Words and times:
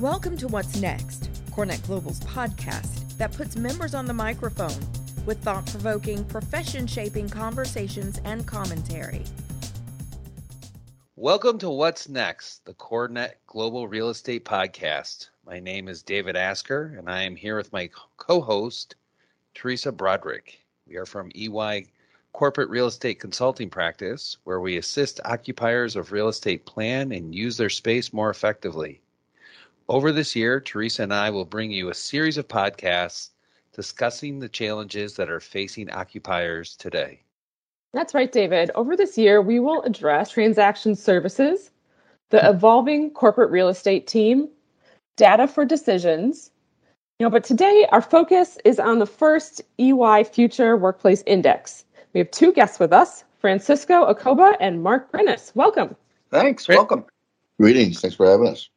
Welcome 0.00 0.38
to 0.38 0.48
What's 0.48 0.80
Next, 0.80 1.30
CoreNet 1.50 1.86
Global's 1.86 2.20
podcast 2.20 3.18
that 3.18 3.36
puts 3.36 3.54
members 3.54 3.94
on 3.94 4.06
the 4.06 4.14
microphone 4.14 4.80
with 5.26 5.42
thought 5.42 5.66
provoking, 5.66 6.24
profession 6.24 6.86
shaping 6.86 7.28
conversations 7.28 8.18
and 8.24 8.46
commentary. 8.46 9.24
Welcome 11.16 11.58
to 11.58 11.68
What's 11.68 12.08
Next, 12.08 12.64
the 12.64 12.72
CoreNet 12.72 13.32
Global 13.46 13.88
Real 13.88 14.08
Estate 14.08 14.46
Podcast. 14.46 15.28
My 15.44 15.60
name 15.60 15.86
is 15.86 16.02
David 16.02 16.34
Asker, 16.34 16.94
and 16.96 17.10
I 17.10 17.24
am 17.24 17.36
here 17.36 17.58
with 17.58 17.70
my 17.70 17.90
co 18.16 18.40
host, 18.40 18.94
Teresa 19.54 19.92
Broderick. 19.92 20.64
We 20.86 20.96
are 20.96 21.04
from 21.04 21.30
EY 21.34 21.88
Corporate 22.32 22.70
Real 22.70 22.86
Estate 22.86 23.20
Consulting 23.20 23.68
Practice, 23.68 24.38
where 24.44 24.60
we 24.60 24.78
assist 24.78 25.20
occupiers 25.26 25.94
of 25.94 26.10
real 26.10 26.28
estate 26.28 26.64
plan 26.64 27.12
and 27.12 27.34
use 27.34 27.58
their 27.58 27.68
space 27.68 28.14
more 28.14 28.30
effectively. 28.30 29.02
Over 29.90 30.12
this 30.12 30.36
year, 30.36 30.60
Teresa 30.60 31.02
and 31.02 31.12
I 31.12 31.30
will 31.30 31.44
bring 31.44 31.72
you 31.72 31.88
a 31.88 31.94
series 31.94 32.38
of 32.38 32.46
podcasts 32.46 33.30
discussing 33.74 34.38
the 34.38 34.48
challenges 34.48 35.16
that 35.16 35.28
are 35.28 35.40
facing 35.40 35.90
occupiers 35.90 36.76
today. 36.76 37.22
That's 37.92 38.14
right, 38.14 38.30
David. 38.30 38.70
Over 38.76 38.96
this 38.96 39.18
year, 39.18 39.42
we 39.42 39.58
will 39.58 39.82
address 39.82 40.30
transaction 40.30 40.94
services, 40.94 41.72
the 42.28 42.38
hmm. 42.38 42.54
evolving 42.54 43.10
corporate 43.10 43.50
real 43.50 43.68
estate 43.68 44.06
team, 44.06 44.48
data 45.16 45.48
for 45.48 45.64
decisions. 45.64 46.52
You 47.18 47.26
know, 47.26 47.30
but 47.30 47.42
today 47.42 47.88
our 47.90 48.00
focus 48.00 48.58
is 48.64 48.78
on 48.78 49.00
the 49.00 49.06
first 49.06 49.60
EY 49.78 50.22
Future 50.22 50.76
Workplace 50.76 51.24
Index. 51.26 51.84
We 52.14 52.18
have 52.20 52.30
two 52.30 52.52
guests 52.52 52.78
with 52.78 52.92
us, 52.92 53.24
Francisco 53.40 54.08
Acoba 54.12 54.56
and 54.60 54.84
Mark 54.84 55.10
Grinis. 55.10 55.52
Welcome. 55.56 55.96
Thanks. 56.30 56.68
Welcome. 56.68 57.06
Greetings. 57.58 58.00
Thanks 58.00 58.14
for 58.14 58.26
having 58.26 58.46
us. 58.46 58.69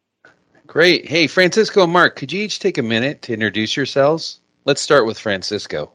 Great. 0.73 1.05
Hey, 1.07 1.27
Francisco 1.27 1.83
and 1.83 1.93
Mark, 1.93 2.15
could 2.15 2.31
you 2.31 2.41
each 2.41 2.57
take 2.57 2.79
a 2.79 2.81
minute 2.81 3.21
to 3.21 3.31
introduce 3.31 3.77
yourselves? 3.77 4.39
Let's 4.66 4.81
start 4.81 5.05
with 5.05 5.19
Francisco. 5.19 5.91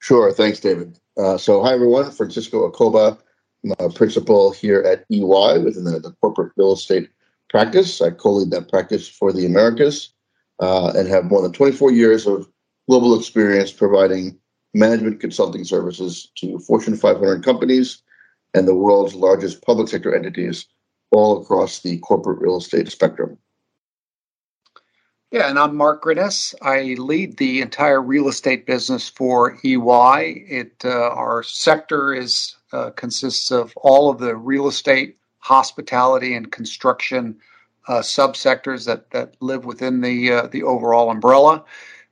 Sure. 0.00 0.32
Thanks, 0.32 0.58
David. 0.58 0.98
Uh, 1.16 1.38
so, 1.38 1.62
hi, 1.62 1.72
everyone. 1.72 2.10
Francisco 2.10 2.68
Acoba. 2.68 3.16
I'm 3.62 3.74
a 3.78 3.88
principal 3.88 4.50
here 4.50 4.80
at 4.82 5.04
EY 5.08 5.62
within 5.62 5.84
the, 5.84 6.00
the 6.02 6.16
corporate 6.20 6.52
real 6.56 6.72
estate 6.72 7.08
practice. 7.48 8.02
I 8.02 8.10
co 8.10 8.32
lead 8.32 8.50
that 8.50 8.68
practice 8.68 9.06
for 9.06 9.32
the 9.32 9.46
Americas 9.46 10.10
uh, 10.58 10.90
and 10.96 11.06
have 11.06 11.26
more 11.26 11.40
than 11.40 11.52
24 11.52 11.92
years 11.92 12.26
of 12.26 12.48
global 12.88 13.16
experience 13.16 13.70
providing 13.70 14.36
management 14.74 15.20
consulting 15.20 15.62
services 15.62 16.28
to 16.38 16.58
Fortune 16.58 16.96
500 16.96 17.44
companies 17.44 18.02
and 18.52 18.66
the 18.66 18.74
world's 18.74 19.14
largest 19.14 19.64
public 19.64 19.86
sector 19.86 20.12
entities 20.12 20.66
all 21.12 21.40
across 21.40 21.82
the 21.82 21.98
corporate 21.98 22.40
real 22.40 22.56
estate 22.56 22.90
spectrum. 22.90 23.38
Yeah, 25.30 25.50
and 25.50 25.58
I'm 25.58 25.76
Mark 25.76 26.04
Grinis. 26.04 26.54
I 26.62 26.94
lead 26.94 27.36
the 27.36 27.60
entire 27.60 28.00
real 28.00 28.28
estate 28.28 28.64
business 28.64 29.10
for 29.10 29.58
EY. 29.62 30.44
It 30.48 30.72
uh, 30.86 31.10
our 31.10 31.42
sector 31.42 32.14
is 32.14 32.56
uh, 32.72 32.90
consists 32.90 33.50
of 33.50 33.74
all 33.76 34.08
of 34.08 34.18
the 34.18 34.34
real 34.34 34.68
estate, 34.68 35.18
hospitality, 35.40 36.34
and 36.34 36.50
construction 36.50 37.38
uh, 37.88 37.98
subsectors 37.98 38.86
that 38.86 39.10
that 39.10 39.36
live 39.40 39.66
within 39.66 40.00
the 40.00 40.32
uh, 40.32 40.46
the 40.46 40.62
overall 40.62 41.10
umbrella. 41.10 41.62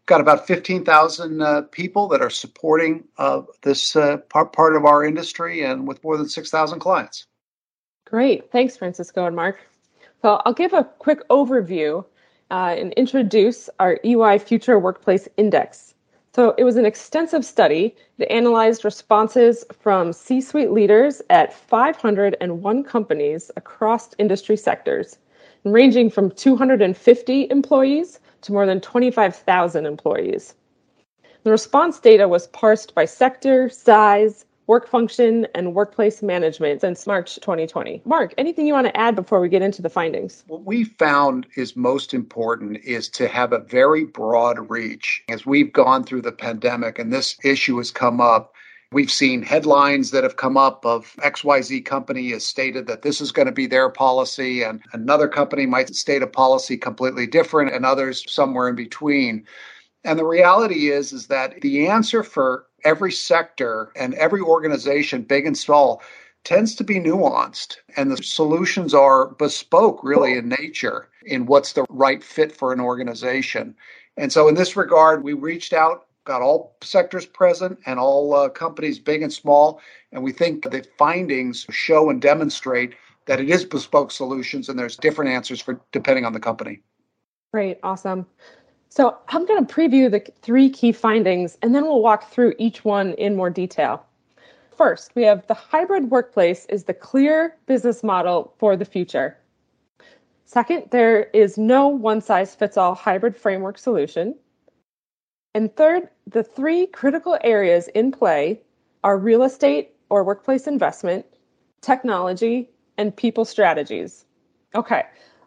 Got 0.05 0.20
about 0.20 0.47
fifteen 0.47 0.84
thousand 0.84 1.41
uh, 1.41 1.62
people 1.62 2.09
that 2.09 2.20
are 2.20 2.28
supporting 2.28 3.05
uh, 3.17 3.42
this 3.62 3.94
part 4.28 4.53
part 4.53 4.77
of 4.77 4.84
our 4.84 5.03
industry, 5.03 5.62
and 5.62 5.89
with 5.89 6.05
more 6.05 6.19
than 6.19 6.28
six 6.28 6.50
thousand 6.50 6.81
clients. 6.81 7.27
Great, 8.05 8.53
thanks, 8.53 8.77
Francisco 8.77 9.25
and 9.25 9.34
Mark. 9.34 9.56
So 10.20 10.42
I'll 10.44 10.53
give 10.53 10.75
a 10.75 10.84
quick 10.84 11.27
overview 11.31 12.05
uh, 12.50 12.75
and 12.77 12.92
introduce 12.94 13.69
our 13.80 13.98
EY 14.05 14.39
Future 14.39 14.78
Workplace 14.78 15.28
Index. 15.36 15.94
So 16.34 16.55
it 16.58 16.64
was 16.64 16.77
an 16.77 16.84
extensive 16.84 17.44
study 17.44 17.97
that 18.19 18.30
analyzed 18.30 18.84
responses 18.84 19.64
from 19.72 20.12
C 20.12 20.41
suite 20.41 20.70
leaders 20.70 21.22
at 21.31 21.54
501 21.54 22.84
companies 22.84 23.50
across 23.56 24.10
industry 24.19 24.56
sectors, 24.56 25.16
ranging 25.65 26.10
from 26.10 26.31
250 26.31 27.50
employees 27.50 28.20
to 28.43 28.53
more 28.53 28.66
than 28.66 28.82
25,000 28.82 29.87
employees. 29.87 30.54
The 31.44 31.50
response 31.50 32.00
data 32.00 32.28
was 32.28 32.49
parsed 32.49 32.94
by 32.94 33.06
sector, 33.06 33.70
size, 33.70 34.44
work 34.66 34.88
function, 34.88 35.47
and 35.54 35.75
workplace 35.75 36.22
management 36.22 36.81
since 36.81 37.06
March 37.06 37.37
2020. 37.37 38.03
Mark, 38.04 38.34
anything 38.37 38.66
you 38.66 38.72
want 38.72 38.87
to 38.87 38.97
add 38.97 39.15
before 39.15 39.41
we 39.41 39.49
get 39.49 39.62
into 39.62 39.82
the 39.82 39.91
findings? 39.91 40.44
What 40.49 40.65
we 40.65 40.84
found 40.84 41.47
is 41.56 41.77
most 41.77 42.12
important 42.15 42.84
is 42.84 43.09
to 43.10 43.28
have 43.28 43.53
a 43.53 43.60
very 43.60 44.05
broad 44.05 44.71
reach. 44.71 45.22
As 45.28 45.47
we've 45.47 45.72
gone 45.72 46.05
through 46.05 46.22
the 46.22 46.32
pandemic 46.32 46.99
and 46.99 47.12
this 47.12 47.37
issue 47.44 47.78
has 47.78 47.91
come 47.91 48.21
up, 48.21 48.53
We've 48.93 49.10
seen 49.10 49.43
headlines 49.43 50.12
that 50.12 50.22
have 50.22 50.37
come 50.37 50.56
up 50.56 50.87
of 50.87 51.16
XYZ 51.16 51.84
company 51.84 52.31
has 52.31 52.44
stated 52.44 52.87
that 52.87 53.03
this 53.03 53.21
is 53.21 53.32
going 53.32 53.47
to 53.47 53.53
be 53.53 53.66
their 53.66 53.91
policy, 53.91 54.62
and 54.62 54.81
another 54.93 55.26
company 55.26 55.66
might 55.66 55.94
state 55.94 56.22
a 56.22 56.26
policy 56.26 56.76
completely 56.76 57.26
different, 57.26 57.75
and 57.75 57.84
others 57.84 58.25
somewhere 58.32 58.69
in 58.69 58.76
between. 58.76 59.44
And 60.05 60.19
the 60.19 60.25
reality 60.25 60.91
is, 60.91 61.12
is 61.12 61.26
that 61.26 61.60
the 61.62 61.88
answer 61.88 62.22
for 62.22 62.66
every 62.84 63.12
sector 63.12 63.92
and 63.97 64.14
every 64.14 64.41
organization, 64.41 65.22
big 65.22 65.47
and 65.47 65.56
small, 65.56 66.03
tends 66.44 66.75
to 66.76 66.84
be 66.84 67.00
nuanced. 67.00 67.76
And 67.97 68.10
the 68.10 68.22
solutions 68.22 68.94
are 68.94 69.28
bespoke, 69.28 70.03
really, 70.03 70.38
in 70.38 70.48
nature, 70.48 71.09
in 71.25 71.47
what's 71.47 71.72
the 71.72 71.84
right 71.91 72.22
fit 72.22 72.53
for 72.53 72.72
an 72.72 72.81
organization. 72.81 73.75
And 74.16 74.32
so, 74.32 74.48
in 74.48 74.54
this 74.54 74.76
regard, 74.76 75.25
we 75.25 75.32
reached 75.32 75.72
out, 75.72 76.06
got 76.25 76.42
all 76.42 76.76
sectors 76.82 77.26
present 77.26 77.78
and 77.87 77.98
all 77.98 78.34
uh, 78.34 78.48
companies, 78.48 78.98
big 78.98 79.22
and 79.22 79.32
small. 79.32 79.81
And 80.12 80.22
we 80.22 80.32
think 80.32 80.62
the 80.62 80.87
findings 80.98 81.66
show 81.70 82.10
and 82.10 82.22
demonstrate 82.22 82.94
that 83.26 83.41
it 83.41 83.50
is 83.50 83.64
bespoke 83.64 84.12
solutions 84.12 84.69
and 84.69 84.78
there's 84.78 84.97
different 84.97 85.31
answers 85.31 85.60
for 85.60 85.81
depending 85.93 86.25
on 86.25 86.32
the 86.32 86.41
company. 86.41 86.81
Great, 87.53 87.78
awesome. 87.82 88.26
So 88.96 89.14
I'm 89.28 89.44
going 89.44 89.66
to 89.66 89.74
preview 89.74 90.10
the 90.10 90.24
three 90.40 90.70
key 90.70 90.90
findings 90.90 91.58
and 91.60 91.74
then 91.74 91.84
we'll 91.84 92.00
walk 92.00 92.30
through 92.30 92.54
each 92.58 92.82
one 92.82 93.12
in 93.18 93.36
more 93.36 93.50
detail. 93.50 94.02
First, 94.74 95.14
we 95.14 95.22
have 95.24 95.46
the 95.48 95.52
hybrid 95.52 96.10
workplace 96.10 96.64
is 96.70 96.84
the 96.84 96.94
clear 96.94 97.58
business 97.66 98.02
model 98.02 98.54
for 98.56 98.74
the 98.74 98.86
future. 98.86 99.36
Second, 100.46 100.84
there 100.92 101.24
is 101.34 101.58
no 101.58 101.88
one 101.88 102.22
size 102.22 102.54
fits 102.54 102.78
all 102.78 102.94
hybrid 102.94 103.36
framework 103.36 103.76
solution. 103.76 104.34
And 105.52 105.76
third, 105.76 106.08
the 106.26 106.42
three 106.42 106.86
critical 106.86 107.36
areas 107.44 107.88
in 107.88 108.12
play 108.12 108.62
are 109.04 109.18
real 109.18 109.42
estate 109.42 109.90
or 110.08 110.24
workplace 110.24 110.66
investment, 110.66 111.26
technology, 111.82 112.70
and 112.96 113.14
people 113.14 113.44
strategies. 113.44 114.24
Okay, 114.74 115.02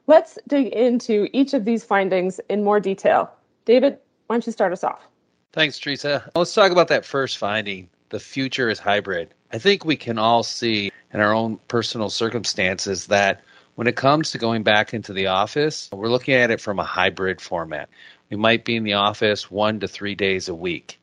let's 0.06 0.38
dig 0.48 0.68
into 0.68 1.28
each 1.34 1.56
of 1.56 1.66
these 1.66 1.84
findings 1.84 2.40
in 2.48 2.64
more 2.64 2.80
detail. 2.80 3.34
David, 3.70 4.00
why 4.26 4.34
don't 4.34 4.48
you 4.48 4.52
start 4.52 4.74
us 4.74 4.84
off? 4.84 5.00
Thanks, 5.54 5.78
Teresa. 5.78 6.28
Let's 6.34 6.56
talk 6.56 6.72
about 6.72 6.88
that 6.88 7.06
first 7.06 7.38
finding. 7.38 7.88
The 8.10 8.20
future 8.20 8.68
is 8.68 8.80
hybrid. 8.80 9.32
I 9.54 9.60
think 9.60 9.86
we 9.86 9.96
can 9.96 10.18
all 10.18 10.42
see 10.42 10.92
in 11.14 11.20
our 11.20 11.36
own 11.36 11.60
personal 11.68 12.10
circumstances 12.10 13.06
that 13.06 13.44
when 13.76 13.86
it 13.86 13.96
comes 13.96 14.32
to 14.32 14.40
going 14.40 14.64
back 14.64 14.92
into 14.92 15.14
the 15.14 15.28
office, 15.28 15.88
we're 15.94 16.10
looking 16.10 16.34
at 16.34 16.50
it 16.50 16.60
from 16.60 16.80
a 16.80 16.84
hybrid 16.84 17.40
format. 17.40 17.90
We 18.32 18.38
might 18.38 18.66
be 18.66 18.76
in 18.76 18.86
the 18.86 18.94
office 18.94 19.52
one 19.52 19.80
to 19.82 19.88
three 19.88 20.16
days 20.16 20.50
a 20.50 20.56
week. 20.56 21.00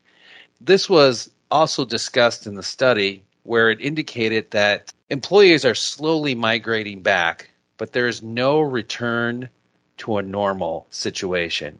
This 0.59 0.89
was 0.89 1.31
also 1.49 1.85
discussed 1.85 2.47
in 2.47 2.55
the 2.55 2.63
study 2.63 3.23
where 3.43 3.69
it 3.69 3.79
indicated 3.79 4.51
that 4.51 4.91
employees 5.09 5.63
are 5.63 5.73
slowly 5.73 6.35
migrating 6.35 7.01
back, 7.01 7.49
but 7.77 7.93
there 7.93 8.09
is 8.09 8.21
no 8.21 8.59
return 8.59 9.47
to 9.99 10.17
a 10.17 10.21
normal 10.21 10.85
situation. 10.89 11.79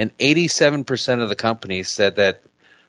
And 0.00 0.16
87% 0.16 1.20
of 1.20 1.28
the 1.28 1.36
companies 1.36 1.90
said 1.90 2.16
that 2.16 2.42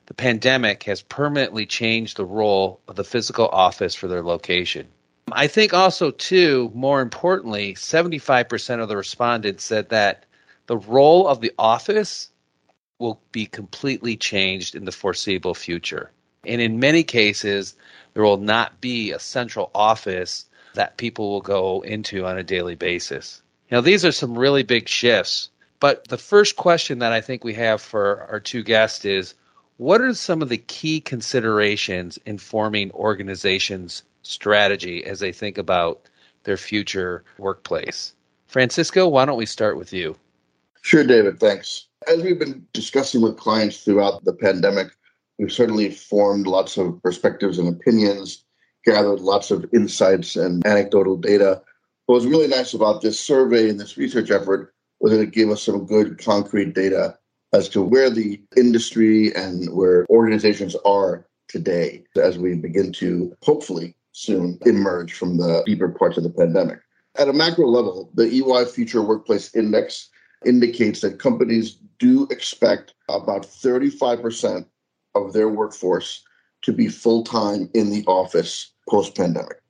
the 0.06 0.14
pandemic 0.14 0.84
has 0.84 1.02
permanently 1.02 1.66
changed 1.66 2.16
the 2.16 2.24
role 2.24 2.80
of 2.88 2.96
the 2.96 3.04
physical 3.04 3.50
office 3.50 3.94
for 3.94 4.08
their 4.08 4.24
location. 4.24 4.88
I 5.34 5.48
think 5.48 5.74
also, 5.74 6.12
too, 6.12 6.72
more 6.74 7.02
importantly, 7.02 7.74
75% 7.74 8.82
of 8.82 8.88
the 8.88 8.96
respondents 8.96 9.66
said 9.66 9.90
that 9.90 10.26
the 10.68 10.78
role 10.78 11.28
of 11.28 11.42
the 11.42 11.52
office 11.60 12.30
will 12.98 13.20
be 13.34 13.46
completely 13.46 14.16
changed 14.16 14.74
in 14.74 14.86
the 14.86 14.94
foreseeable 14.94 15.54
future. 15.54 16.12
And 16.46 16.62
in 16.62 16.80
many 16.80 17.04
cases, 17.04 17.76
there 18.14 18.24
will 18.24 18.38
not 18.38 18.80
be 18.80 19.12
a 19.12 19.20
central 19.20 19.70
office 19.76 20.46
that 20.76 20.96
people 20.96 21.30
will 21.30 21.42
go 21.42 21.82
into 21.82 22.26
on 22.26 22.38
a 22.38 22.44
daily 22.44 22.76
basis. 22.76 23.42
Now, 23.70 23.82
these 23.82 24.06
are 24.06 24.14
some 24.14 24.40
really 24.40 24.64
big 24.64 24.88
shifts 24.88 25.50
but 25.82 26.08
the 26.08 26.18
first 26.18 26.56
question 26.56 27.00
that 27.00 27.12
I 27.12 27.20
think 27.20 27.44
we 27.44 27.56
have 27.56 27.82
for 27.82 28.22
our 28.30 28.40
two 28.40 28.64
guests 28.64 29.04
is 29.04 29.34
what 29.78 30.00
are 30.00 30.14
some 30.14 30.44
of 30.44 30.50
the 30.50 30.60
key 30.60 31.02
considerations 31.02 32.20
informing 32.26 32.92
organizations' 32.92 34.04
strategy 34.22 35.04
as 35.04 35.20
they 35.20 35.32
think 35.32 35.58
about 35.58 36.08
their 36.44 36.56
future 36.56 37.24
workplace? 37.40 38.14
Francisco, 38.46 39.08
why 39.08 39.26
don't 39.26 39.40
we 39.40 39.46
start 39.48 39.76
with 39.76 39.92
you? 39.92 40.16
Sure, 40.84 41.04
David. 41.04 41.40
Thanks. 41.40 41.88
As 42.08 42.22
we've 42.22 42.38
been 42.38 42.66
discussing 42.74 43.22
with 43.22 43.38
clients 43.38 43.84
throughout 43.84 44.24
the 44.24 44.34
pandemic, 44.34 44.90
we've 45.40 45.52
certainly 45.52 45.90
formed 45.90 46.46
lots 46.46 46.78
of 46.78 47.02
perspectives 47.02 47.58
and 47.58 47.68
opinions, 47.68 48.44
gathered 48.86 49.20
lots 49.20 49.50
of 49.50 49.66
insights 49.74 50.36
and 50.36 50.64
anecdotal 50.66 51.18
data. 51.18 51.60
What 52.06 52.16
was 52.16 52.28
really 52.28 52.48
nice 52.48 52.76
about 52.76 53.02
this 53.02 53.20
survey 53.20 53.68
and 53.70 53.80
this 53.80 53.98
research 53.98 54.30
effort 54.30 54.76
was 55.02 55.12
that 55.12 55.20
it 55.20 55.32
gave 55.32 55.50
us 55.50 55.64
some 55.64 55.86
good 55.86 56.24
concrete 56.24 56.74
data 56.74 57.18
as 57.54 57.68
to 57.70 57.82
where 57.82 58.10
the 58.10 58.42
industry 58.56 59.36
and 59.36 59.74
where 59.74 60.06
organizations 60.10 60.76
are 60.86 61.26
today 61.48 62.04
as 62.16 62.38
we 62.38 62.56
begin 62.56 62.94
to 62.94 63.36
hopefully 63.44 63.96
soon 64.14 64.58
emerge 64.66 65.14
from 65.14 65.38
the 65.38 65.64
deeper 65.66 65.90
parts 65.90 66.18
of 66.18 66.24
the 66.24 66.30
pandemic. 66.30 66.80
At 67.18 67.28
a 67.28 67.34
macro 67.34 67.68
level, 67.68 68.10
the 68.14 68.28
EY 68.28 68.66
Future 68.66 69.02
Workplace 69.02 69.54
Index 69.54 70.10
indicates 70.46 71.02
that 71.02 71.20
companies 71.20 71.78
do 72.00 72.28
expect 72.32 72.94
about 73.10 73.44
35% 73.44 74.66
of 75.16 75.34
their 75.34 75.50
workforce 75.50 76.24
to 76.62 76.72
be 76.72 76.88
full 76.88 77.24
time 77.24 77.70
in 77.74 77.90
the 77.90 78.04
office 78.06 78.72
post 78.88 79.16
pandemic. 79.16 79.62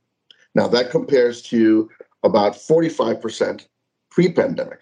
Now, 0.54 0.68
that 0.68 0.92
compares 0.92 1.42
to 1.44 1.90
about 2.24 2.54
45% 2.54 3.66
pre 4.12 4.32
pandemic. 4.32 4.80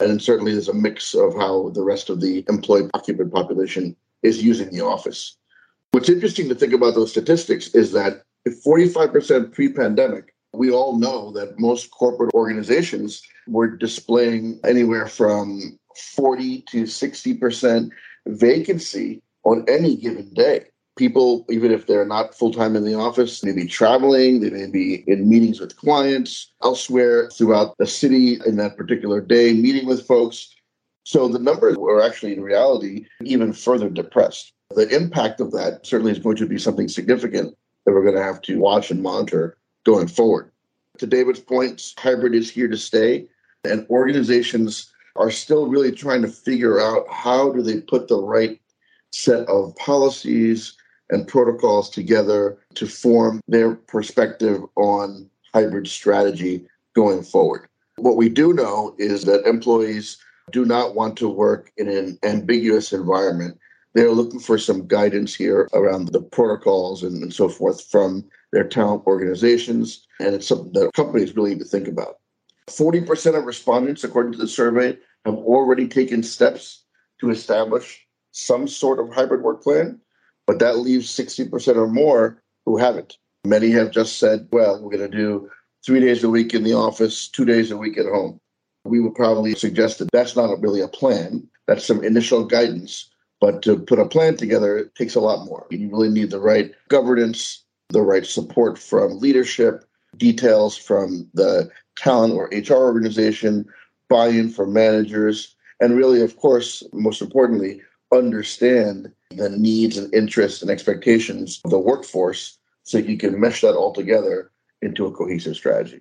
And 0.00 0.20
certainly 0.20 0.52
there's 0.52 0.68
a 0.68 0.74
mix 0.74 1.14
of 1.14 1.34
how 1.34 1.70
the 1.70 1.82
rest 1.82 2.10
of 2.10 2.20
the 2.20 2.44
employed 2.48 2.90
occupant 2.94 3.32
population 3.32 3.96
is 4.22 4.42
using 4.42 4.70
the 4.70 4.84
office. 4.84 5.36
What's 5.92 6.08
interesting 6.08 6.48
to 6.48 6.54
think 6.54 6.72
about 6.72 6.94
those 6.94 7.10
statistics 7.10 7.68
is 7.74 7.92
that 7.92 8.22
if 8.44 8.62
45% 8.62 9.52
pre 9.52 9.72
pandemic, 9.72 10.34
we 10.52 10.70
all 10.70 10.98
know 10.98 11.32
that 11.32 11.58
most 11.58 11.90
corporate 11.90 12.34
organizations 12.34 13.22
were 13.46 13.76
displaying 13.76 14.60
anywhere 14.64 15.06
from 15.06 15.78
40 15.96 16.62
to 16.70 16.82
60% 16.82 17.90
vacancy 18.26 19.22
on 19.44 19.64
any 19.68 19.96
given 19.96 20.32
day. 20.34 20.66
People, 20.96 21.44
even 21.50 21.72
if 21.72 21.86
they're 21.86 22.06
not 22.06 22.34
full 22.34 22.50
time 22.50 22.74
in 22.74 22.84
the 22.84 22.94
office, 22.94 23.40
they 23.40 23.52
may 23.52 23.62
be 23.62 23.68
traveling, 23.68 24.40
they 24.40 24.48
may 24.48 24.66
be 24.66 25.04
in 25.06 25.28
meetings 25.28 25.60
with 25.60 25.76
clients 25.76 26.52
elsewhere 26.62 27.28
throughout 27.28 27.76
the 27.76 27.86
city 27.86 28.38
in 28.46 28.56
that 28.56 28.78
particular 28.78 29.20
day, 29.20 29.52
meeting 29.52 29.86
with 29.86 30.06
folks. 30.06 30.54
So 31.04 31.28
the 31.28 31.38
numbers 31.38 31.76
were 31.76 32.02
actually, 32.02 32.32
in 32.32 32.42
reality, 32.42 33.06
even 33.22 33.52
further 33.52 33.90
depressed. 33.90 34.52
The 34.70 34.88
impact 34.88 35.40
of 35.40 35.52
that 35.52 35.86
certainly 35.86 36.12
is 36.12 36.18
going 36.18 36.36
to 36.36 36.46
be 36.46 36.58
something 36.58 36.88
significant 36.88 37.56
that 37.84 37.92
we're 37.92 38.02
going 38.02 38.16
to 38.16 38.22
have 38.22 38.40
to 38.42 38.58
watch 38.58 38.90
and 38.90 39.02
monitor 39.02 39.58
going 39.84 40.08
forward. 40.08 40.50
To 40.98 41.06
David's 41.06 41.40
points, 41.40 41.94
hybrid 41.98 42.34
is 42.34 42.50
here 42.50 42.68
to 42.68 42.76
stay, 42.76 43.26
and 43.64 43.86
organizations 43.90 44.92
are 45.14 45.30
still 45.30 45.68
really 45.68 45.92
trying 45.92 46.22
to 46.22 46.28
figure 46.28 46.80
out 46.80 47.06
how 47.10 47.52
do 47.52 47.60
they 47.62 47.80
put 47.82 48.08
the 48.08 48.20
right 48.20 48.58
set 49.12 49.46
of 49.48 49.76
policies 49.76 50.76
and 51.10 51.28
protocols 51.28 51.90
together 51.90 52.58
to 52.74 52.86
form 52.86 53.40
their 53.48 53.74
perspective 53.74 54.62
on 54.76 55.28
hybrid 55.54 55.88
strategy 55.88 56.66
going 56.94 57.22
forward. 57.22 57.68
What 57.96 58.16
we 58.16 58.28
do 58.28 58.52
know 58.52 58.94
is 58.98 59.24
that 59.24 59.46
employees 59.46 60.18
do 60.52 60.64
not 60.64 60.94
want 60.94 61.16
to 61.18 61.28
work 61.28 61.72
in 61.76 61.88
an 61.88 62.18
ambiguous 62.22 62.92
environment. 62.92 63.58
They're 63.94 64.10
looking 64.12 64.40
for 64.40 64.58
some 64.58 64.86
guidance 64.86 65.34
here 65.34 65.68
around 65.72 66.08
the 66.08 66.20
protocols 66.20 67.02
and, 67.02 67.22
and 67.22 67.32
so 67.32 67.48
forth 67.48 67.82
from 67.84 68.24
their 68.52 68.64
talent 68.64 69.06
organizations. 69.06 70.06
And 70.20 70.34
it's 70.34 70.46
something 70.46 70.72
that 70.74 70.92
companies 70.94 71.34
really 71.34 71.50
need 71.50 71.60
to 71.60 71.64
think 71.64 71.88
about. 71.88 72.18
40% 72.68 73.38
of 73.38 73.44
respondents, 73.44 74.04
according 74.04 74.32
to 74.32 74.38
the 74.38 74.48
survey, 74.48 74.98
have 75.24 75.34
already 75.34 75.88
taken 75.88 76.22
steps 76.22 76.84
to 77.20 77.30
establish 77.30 78.06
some 78.32 78.68
sort 78.68 78.98
of 78.98 79.12
hybrid 79.14 79.42
work 79.42 79.62
plan, 79.62 80.00
but 80.46 80.58
that 80.60 80.78
leaves 80.78 81.08
60% 81.08 81.76
or 81.76 81.88
more 81.88 82.42
who 82.64 82.76
haven't. 82.76 83.18
Many 83.44 83.70
have 83.70 83.90
just 83.90 84.18
said, 84.18 84.48
well, 84.50 84.80
we're 84.80 84.96
going 84.96 85.10
to 85.10 85.16
do 85.16 85.50
three 85.84 86.00
days 86.00 86.24
a 86.24 86.30
week 86.30 86.54
in 86.54 86.64
the 86.64 86.74
office, 86.74 87.28
two 87.28 87.44
days 87.44 87.70
a 87.70 87.76
week 87.76 87.98
at 87.98 88.06
home. 88.06 88.40
We 88.84 89.00
would 89.00 89.14
probably 89.14 89.54
suggest 89.54 89.98
that 89.98 90.10
that's 90.12 90.36
not 90.36 90.60
really 90.60 90.80
a 90.80 90.88
plan. 90.88 91.46
That's 91.66 91.86
some 91.86 92.02
initial 92.02 92.44
guidance. 92.44 93.10
But 93.40 93.62
to 93.62 93.78
put 93.78 93.98
a 93.98 94.08
plan 94.08 94.36
together, 94.36 94.78
it 94.78 94.94
takes 94.94 95.14
a 95.14 95.20
lot 95.20 95.44
more. 95.44 95.66
You 95.70 95.90
really 95.90 96.08
need 96.08 96.30
the 96.30 96.40
right 96.40 96.72
governance, 96.88 97.64
the 97.90 98.02
right 98.02 98.24
support 98.24 98.78
from 98.78 99.18
leadership, 99.18 99.84
details 100.16 100.76
from 100.76 101.28
the 101.34 101.70
talent 101.96 102.34
or 102.34 102.50
HR 102.52 102.82
organization, 102.82 103.66
buy 104.08 104.28
in 104.28 104.48
from 104.50 104.72
managers, 104.72 105.54
and 105.80 105.96
really, 105.96 106.22
of 106.22 106.36
course, 106.36 106.82
most 106.92 107.20
importantly, 107.20 107.82
understand 108.12 109.12
the 109.30 109.50
needs 109.50 109.96
and 109.96 110.12
interests 110.14 110.62
and 110.62 110.70
expectations 110.70 111.60
of 111.64 111.70
the 111.70 111.78
workforce 111.78 112.58
so 112.82 112.98
you 112.98 113.16
can 113.16 113.38
mesh 113.40 113.60
that 113.60 113.74
all 113.74 113.92
together 113.92 114.50
into 114.82 115.06
a 115.06 115.12
cohesive 115.12 115.56
strategy. 115.56 116.00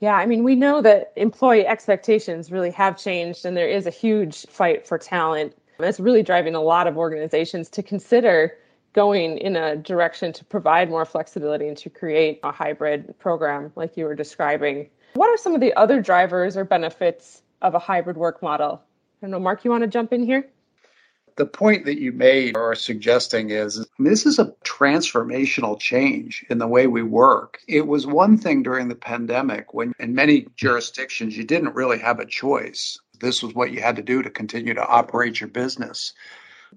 Yeah, 0.00 0.14
I 0.14 0.26
mean, 0.26 0.44
we 0.44 0.54
know 0.54 0.80
that 0.82 1.12
employee 1.16 1.66
expectations 1.66 2.50
really 2.50 2.70
have 2.70 2.98
changed, 2.98 3.44
and 3.44 3.56
there 3.56 3.68
is 3.68 3.86
a 3.86 3.90
huge 3.90 4.46
fight 4.46 4.86
for 4.86 4.98
talent. 4.98 5.54
That's 5.78 6.00
really 6.00 6.22
driving 6.22 6.54
a 6.54 6.60
lot 6.60 6.86
of 6.86 6.96
organizations 6.96 7.68
to 7.70 7.82
consider 7.82 8.56
going 8.92 9.38
in 9.38 9.56
a 9.56 9.76
direction 9.76 10.32
to 10.32 10.44
provide 10.44 10.90
more 10.90 11.04
flexibility 11.04 11.68
and 11.68 11.76
to 11.76 11.90
create 11.90 12.40
a 12.42 12.50
hybrid 12.50 13.14
program 13.18 13.72
like 13.76 13.96
you 13.96 14.04
were 14.04 14.14
describing. 14.14 14.88
What 15.14 15.28
are 15.28 15.36
some 15.36 15.54
of 15.54 15.60
the 15.60 15.74
other 15.74 16.00
drivers 16.00 16.56
or 16.56 16.64
benefits 16.64 17.42
of 17.62 17.74
a 17.74 17.78
hybrid 17.78 18.16
work 18.16 18.42
model? 18.42 18.82
I 19.22 19.26
don't 19.26 19.30
know, 19.30 19.38
Mark, 19.38 19.64
you 19.64 19.70
want 19.70 19.82
to 19.82 19.88
jump 19.88 20.12
in 20.12 20.24
here? 20.24 20.48
The 21.36 21.46
point 21.46 21.84
that 21.84 22.00
you 22.00 22.12
made 22.12 22.56
or 22.56 22.72
are 22.72 22.74
suggesting 22.74 23.50
is 23.50 23.86
this 23.98 24.26
is 24.26 24.38
a 24.38 24.52
transformational 24.64 25.78
change 25.78 26.44
in 26.50 26.58
the 26.58 26.66
way 26.66 26.86
we 26.86 27.02
work. 27.02 27.58
It 27.68 27.86
was 27.86 28.06
one 28.06 28.36
thing 28.36 28.62
during 28.62 28.88
the 28.88 28.94
pandemic 28.94 29.74
when 29.74 29.92
in 29.98 30.14
many 30.14 30.46
jurisdictions 30.56 31.36
you 31.36 31.44
didn't 31.44 31.74
really 31.74 31.98
have 31.98 32.20
a 32.20 32.26
choice. 32.26 32.98
This 33.20 33.42
was 33.42 33.54
what 33.54 33.70
you 33.70 33.80
had 33.80 33.96
to 33.96 34.02
do 34.02 34.22
to 34.22 34.30
continue 34.30 34.74
to 34.74 34.86
operate 34.86 35.40
your 35.40 35.48
business. 35.48 36.14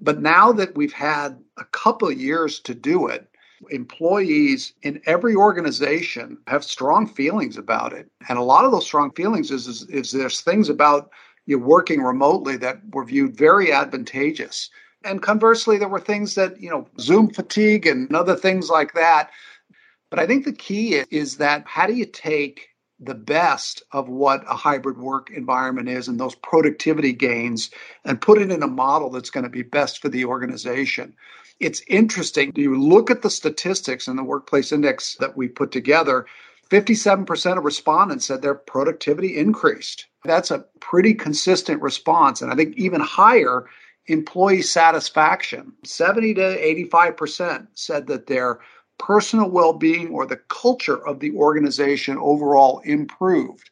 But 0.02 0.22
now 0.22 0.52
that 0.54 0.76
we've 0.76 0.94
had 0.94 1.40
a 1.58 1.66
couple 1.66 2.12
years 2.12 2.60
to 2.62 2.74
do 2.74 3.08
it, 3.08 3.30
employees 3.70 4.74
in 4.82 5.02
every 5.06 5.36
organization 5.36 6.38
have 6.48 6.64
strong 6.64 7.08
feelings 7.08 7.58
about 7.58 7.94
it. 7.94 8.10
And 8.28 8.38
a 8.38 8.44
lot 8.44 8.66
of 8.66 8.72
those 8.72 8.86
strong 8.86 9.12
feelings 9.12 9.52
is, 9.52 9.68
is, 9.68 9.84
is 9.84 10.12
there's 10.12 10.42
things 10.42 10.70
about 10.70 11.12
you're 11.46 11.60
working 11.60 12.02
remotely 12.02 12.58
that 12.58 12.80
were 12.92 13.06
viewed 13.06 13.38
very 13.38 13.72
advantageous. 13.72 14.70
And 15.04 15.22
conversely, 15.22 15.78
there 15.78 15.90
were 15.90 16.00
things 16.00 16.36
that, 16.36 16.60
you 16.62 16.70
know, 16.70 16.88
Zoom 17.00 17.30
fatigue 17.30 17.86
and 17.86 18.14
other 18.16 18.36
things 18.36 18.70
like 18.70 18.94
that. 18.94 19.32
But 20.10 20.20
I 20.20 20.28
think 20.28 20.46
the 20.46 20.54
key 20.54 21.04
is 21.12 21.38
that 21.38 21.64
how 21.66 21.88
do 21.88 21.94
you 21.94 22.06
take 22.06 22.70
the 23.00 23.16
best 23.16 23.84
of 23.92 24.08
what 24.08 24.44
a 24.50 24.56
hybrid 24.56 24.98
work 24.98 25.30
environment 25.32 25.90
is 25.90 26.08
and 26.08 26.20
those 26.20 26.36
productivity 26.36 27.12
gains 27.12 27.70
and 28.06 28.22
put 28.22 28.42
it 28.42 28.52
in 28.52 28.64
a 28.64 28.68
model 28.68 29.10
that's 29.10 29.30
going 29.30 29.44
to 29.44 29.50
be 29.50 29.64
best 29.64 30.02
for 30.02 30.10
the 30.10 30.24
organization? 30.24 31.14
It's 31.60 31.82
interesting. 31.88 32.54
You 32.56 32.80
look 32.80 33.12
at 33.12 33.22
the 33.22 33.30
statistics 33.30 34.08
in 34.08 34.16
the 34.16 34.24
workplace 34.24 34.72
index 34.72 35.16
that 35.16 35.36
we 35.36 35.48
put 35.48 35.72
together, 35.72 36.26
57% 36.74 37.58
of 37.58 37.64
respondents 37.64 38.26
said 38.26 38.42
their 38.42 38.56
productivity 38.56 39.38
increased. 39.38 40.08
That's 40.26 40.50
a 40.50 40.66
pretty 40.80 41.14
consistent 41.14 41.80
response. 41.84 42.42
And 42.42 42.52
I 42.52 42.56
think 42.56 42.76
even 42.78 43.00
higher, 43.00 43.68
employee 44.08 44.64
satisfaction 44.64 45.74
70 45.86 46.34
to 46.34 46.42
85% 46.42 47.68
said 47.76 48.08
that 48.08 48.26
their 48.26 48.60
personal 48.98 49.52
well 49.52 49.74
being 49.74 50.10
or 50.10 50.26
the 50.26 50.42
culture 50.50 51.06
of 51.08 51.20
the 51.20 51.32
organization 51.36 52.18
overall 52.18 52.80
improved. 52.86 53.70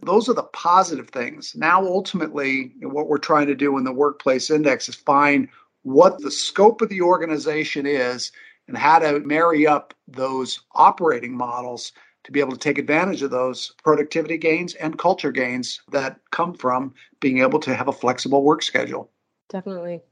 Those 0.00 0.28
are 0.28 0.34
the 0.34 0.44
positive 0.44 1.08
things. 1.08 1.56
Now, 1.56 1.84
ultimately, 1.84 2.72
what 2.82 3.08
we're 3.08 3.18
trying 3.18 3.48
to 3.48 3.56
do 3.56 3.78
in 3.78 3.84
the 3.84 3.92
workplace 3.92 4.48
index 4.48 4.88
is 4.88 4.94
find 4.94 5.48
what 5.82 6.20
the 6.20 6.30
scope 6.30 6.82
of 6.82 6.88
the 6.88 7.02
organization 7.02 7.84
is 7.84 8.30
and 8.68 8.78
how 8.78 9.00
to 9.00 9.18
marry 9.20 9.66
up 9.66 9.92
those 10.06 10.60
operating 10.76 11.36
models 11.36 11.92
to 12.28 12.32
be 12.32 12.40
able 12.40 12.52
to 12.52 12.58
take 12.58 12.76
advantage 12.76 13.22
of 13.22 13.30
those 13.30 13.72
productivity 13.82 14.36
gains 14.36 14.74
and 14.74 14.98
culture 14.98 15.32
gains 15.32 15.80
that 15.90 16.20
come 16.30 16.52
from 16.52 16.92
being 17.20 17.38
able 17.38 17.58
to 17.58 17.74
have 17.74 17.88
a 17.88 17.92
flexible 17.92 18.44
work 18.44 18.62
schedule. 18.62 19.10
Definitely. 19.48 20.02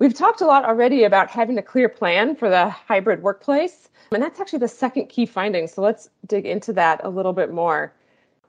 We've 0.00 0.12
talked 0.12 0.40
a 0.40 0.46
lot 0.46 0.64
already 0.64 1.04
about 1.04 1.30
having 1.30 1.58
a 1.58 1.62
clear 1.62 1.88
plan 1.88 2.34
for 2.34 2.50
the 2.50 2.68
hybrid 2.70 3.22
workplace, 3.22 3.88
and 4.10 4.20
that's 4.20 4.40
actually 4.40 4.58
the 4.58 4.66
second 4.66 5.10
key 5.10 5.26
finding. 5.26 5.68
So 5.68 5.80
let's 5.80 6.10
dig 6.26 6.44
into 6.44 6.72
that 6.72 7.00
a 7.04 7.08
little 7.08 7.32
bit 7.32 7.52
more. 7.52 7.92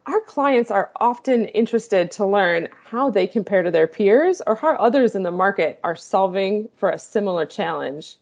Our 0.08 0.22
clients 0.22 0.72
are 0.72 0.90
often 0.96 1.46
interested 1.50 2.10
to 2.14 2.26
learn 2.26 2.70
how 2.86 3.12
they 3.12 3.28
compare 3.28 3.62
to 3.62 3.70
their 3.70 3.86
peers 3.86 4.42
or 4.48 4.56
how 4.56 4.74
others 4.78 5.14
in 5.14 5.22
the 5.22 5.30
market 5.30 5.80
are 5.84 5.96
solving 5.96 6.70
for 6.76 6.90
a 6.90 6.98
similar 6.98 7.46
challenge. 7.46 8.16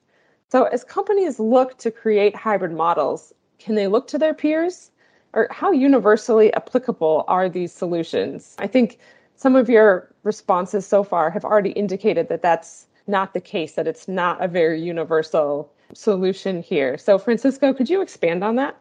So, 0.49 0.65
as 0.65 0.83
companies 0.83 1.39
look 1.39 1.77
to 1.77 1.89
create 1.89 2.35
hybrid 2.35 2.73
models, 2.73 3.33
can 3.59 3.75
they 3.75 3.87
look 3.87 4.07
to 4.07 4.17
their 4.17 4.33
peers? 4.33 4.91
Or 5.33 5.47
how 5.51 5.71
universally 5.71 6.51
applicable 6.55 7.23
are 7.27 7.47
these 7.47 7.71
solutions? 7.71 8.55
I 8.57 8.65
think 8.65 8.97
some 9.35 9.55
of 9.55 9.69
your 9.69 10.11
responses 10.23 10.87
so 10.87 11.03
far 11.03 11.29
have 11.29 11.45
already 11.45 11.69
indicated 11.71 12.29
that 12.29 12.41
that's 12.41 12.87
not 13.05 13.33
the 13.33 13.41
case, 13.41 13.73
that 13.73 13.87
it's 13.87 14.07
not 14.07 14.43
a 14.43 14.47
very 14.47 14.81
universal 14.81 15.71
solution 15.93 16.63
here. 16.63 16.97
So, 16.97 17.17
Francisco, 17.17 17.73
could 17.73 17.89
you 17.89 18.01
expand 18.01 18.43
on 18.43 18.55
that? 18.55 18.77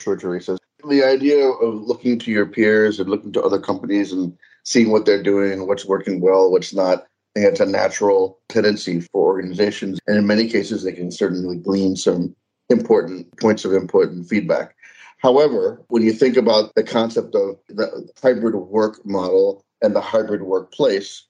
Sure, 0.00 0.16
Teresa. 0.16 0.58
The 0.88 1.04
idea 1.04 1.48
of 1.48 1.82
looking 1.82 2.18
to 2.20 2.30
your 2.30 2.46
peers 2.46 2.98
and 2.98 3.08
looking 3.08 3.32
to 3.32 3.42
other 3.42 3.60
companies 3.60 4.12
and 4.12 4.36
seeing 4.64 4.90
what 4.90 5.06
they're 5.06 5.22
doing, 5.22 5.66
what's 5.66 5.84
working 5.84 6.20
well, 6.20 6.50
what's 6.50 6.74
not, 6.74 7.06
I 7.36 7.40
think 7.40 7.52
it's 7.52 7.60
a 7.60 7.66
natural 7.66 8.38
tendency 8.48 9.00
for 9.00 9.24
organizations. 9.24 9.98
And 10.06 10.16
in 10.16 10.26
many 10.26 10.48
cases, 10.48 10.82
they 10.82 10.92
can 10.92 11.10
certainly 11.10 11.56
glean 11.56 11.96
some 11.96 12.34
important 12.70 13.38
points 13.38 13.64
of 13.64 13.72
input 13.72 14.10
and 14.10 14.28
feedback. 14.28 14.74
However, 15.18 15.82
when 15.88 16.02
you 16.02 16.12
think 16.12 16.36
about 16.36 16.74
the 16.74 16.82
concept 16.82 17.34
of 17.34 17.56
the 17.68 18.08
hybrid 18.22 18.54
work 18.54 19.04
model 19.06 19.64
and 19.80 19.94
the 19.94 20.00
hybrid 20.00 20.42
workplace, 20.42 21.24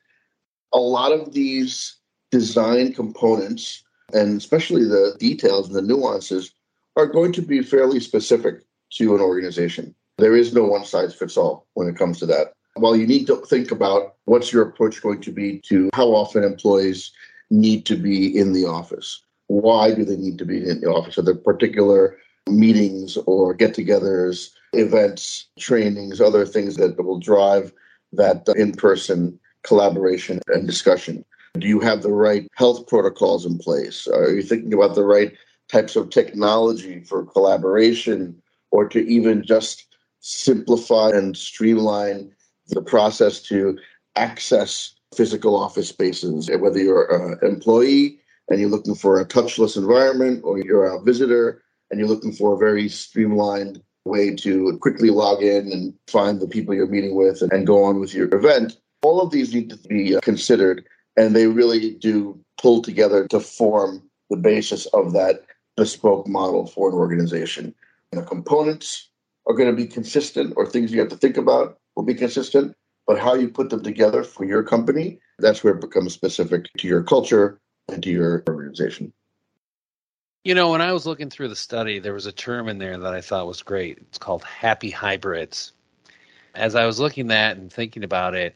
a 0.73 0.79
lot 0.79 1.13
of 1.13 1.33
these 1.33 1.97
design 2.31 2.93
components, 2.93 3.85
and 4.13 4.37
especially 4.37 4.85
the 4.85 5.15
details 5.19 5.69
and 5.69 5.77
the 5.77 5.83
nuances, 5.83 6.53
are 6.97 7.07
going 7.07 7.33
to 7.33 7.43
be 7.43 7.63
fairly 7.63 8.01
specific 8.01 8.63
to 8.91 9.15
an 9.15 9.21
organization. 9.21 9.95
There 10.19 10.37
is 10.37 10.55
no 10.55 10.65
one 10.65 10.85
size 10.85 11.15
fits 11.15 11.37
all 11.37 11.67
when 11.75 11.89
it 11.89 11.97
comes 11.97 12.19
to 12.19 12.27
that. 12.27 12.53
While 12.75 12.97
you 12.97 13.07
need 13.07 13.27
to 13.29 13.37
think 13.37 13.71
about 13.71 14.17
what's 14.25 14.53
your 14.53 14.63
approach 14.63 15.01
going 15.01 15.21
to 15.23 15.33
be 15.33 15.61
to 15.67 15.91
how 15.95 16.09
often 16.09 16.43
employees 16.43 17.13
need 17.51 17.87
to 17.87 17.97
be 17.97 18.37
in 18.37 18.53
the 18.53 18.65
office. 18.65 19.23
Why 19.55 19.95
do 19.95 20.05
they 20.05 20.17
need 20.17 20.39
to 20.39 20.45
be 20.45 20.69
in 20.69 20.81
the 20.81 20.89
office? 20.89 21.17
Are 21.17 21.23
there 21.23 21.35
particular 21.35 22.19
meetings 22.49 23.17
or 23.27 23.55
get 23.55 23.77
togethers, 23.77 24.51
events, 24.73 25.47
trainings, 25.61 26.21
other 26.21 26.45
things 26.45 26.75
that 26.77 27.03
will 27.03 27.21
drive 27.21 27.73
that 28.13 28.49
uh, 28.49 28.53
in 28.53 28.73
person 28.73 29.39
collaboration 29.63 30.41
and 30.49 30.67
discussion? 30.67 31.25
Do 31.57 31.69
you 31.69 31.79
have 31.81 32.03
the 32.03 32.11
right 32.11 32.49
health 32.57 32.89
protocols 32.89 33.47
in 33.47 33.59
place? 33.59 34.09
Are 34.09 34.31
you 34.31 34.43
thinking 34.43 34.75
about 34.75 34.97
the 34.97 35.05
right 35.05 35.33
types 35.69 35.95
of 35.95 36.11
technology 36.11 37.05
for 37.05 37.25
collaboration 37.25 38.43
or 38.73 38.89
to 38.89 39.07
even 39.07 39.45
just 39.45 39.87
simplify 40.19 41.11
and 41.11 41.37
streamline 41.37 42.33
the 42.71 42.83
process 42.83 43.41
to 43.43 43.79
access 44.17 44.95
physical 45.15 45.55
office 45.55 45.91
spaces, 45.91 46.51
whether 46.59 46.81
you're 46.81 47.07
an 47.15 47.39
employee 47.49 48.19
and 48.49 48.61
you're 48.61 48.71
looking 48.71 48.95
for 48.95 49.21
a 49.21 49.27
touchless 49.27 49.77
environment 49.77 50.43
or 50.45 50.59
you're 50.59 50.85
a 50.85 51.03
visitor 51.03 51.63
and 51.91 51.99
you're 51.99 52.09
looking 52.09 52.33
for 52.33 52.55
a 52.55 52.59
very 52.59 52.89
streamlined 52.89 53.83
way 54.05 54.35
to 54.35 54.77
quickly 54.81 55.11
log 55.11 55.43
in 55.43 55.73
and 55.73 55.95
find 56.09 56.41
the 56.41 56.49
people 56.49 56.75
you're 56.75 56.87
meeting 56.87 57.15
with 57.15 57.43
and 57.43 57.67
go 57.67 57.85
on 57.85 58.01
with 58.01 58.13
your 58.13 58.35
event. 58.35 58.77
All 59.03 59.21
of 59.21 59.31
these 59.31 59.55
need 59.55 59.71
to 59.71 59.77
be 59.89 60.17
uh, 60.17 60.21
considered, 60.21 60.87
and 61.17 61.35
they 61.35 61.47
really 61.47 61.93
do 61.95 62.39
pull 62.61 62.83
together 62.83 63.27
to 63.29 63.41
form 63.41 64.03
the 64.31 64.37
basis 64.37 64.87
of 64.87 65.13
that 65.13 65.45
bespoke 65.77 66.27
model 66.27 66.67
for 66.67 66.89
an 66.89 66.95
organization. 66.95 67.75
And 68.13 68.21
the 68.21 68.27
components 68.27 69.09
are 69.47 69.55
going 69.55 69.71
to 69.71 69.77
be 69.77 69.87
consistent, 69.87 70.55
or 70.57 70.67
things 70.67 70.93
you 70.93 71.01
have 71.01 71.11
to 71.11 71.17
think 71.17 71.37
about 71.37 71.79
will 71.97 72.05
be 72.05 72.15
consistent, 72.15 72.75
but 73.07 73.19
how 73.19 73.35
you 73.35 73.49
put 73.49 73.71
them 73.71 73.83
together 73.83 74.23
for 74.23 74.45
your 74.45 74.63
company, 74.63 75.19
that's 75.39 75.63
where 75.63 75.75
it 75.75 75.81
becomes 75.81 76.15
specific 76.15 76.67
to 76.79 76.89
your 76.89 77.03
culture 77.03 77.61
and 77.89 78.03
to 78.03 78.11
your 78.11 78.43
organization. 78.49 79.13
You 80.45 80.55
know, 80.55 80.71
when 80.71 80.83
I 80.83 80.93
was 80.93 81.07
looking 81.07 81.31
through 81.31 81.49
the 81.49 81.57
study, 81.57 81.99
there 81.99 82.13
was 82.13 82.27
a 82.27 82.33
term 82.33 82.69
in 82.69 82.79
there 82.79 82.99
that 82.99 83.15
I 83.15 83.21
thought 83.21 83.47
was 83.47 83.63
great. 83.63 83.99
It's 83.99 84.19
called 84.19 84.45
happy 84.45 84.91
hybrids. 84.91 85.73
As 86.55 86.75
I 86.75 86.87
was 86.87 87.01
looking 87.01 87.31
at 87.31 87.57
and 87.57 87.73
thinking 87.73 88.05
about 88.05 88.35
it, 88.35 88.55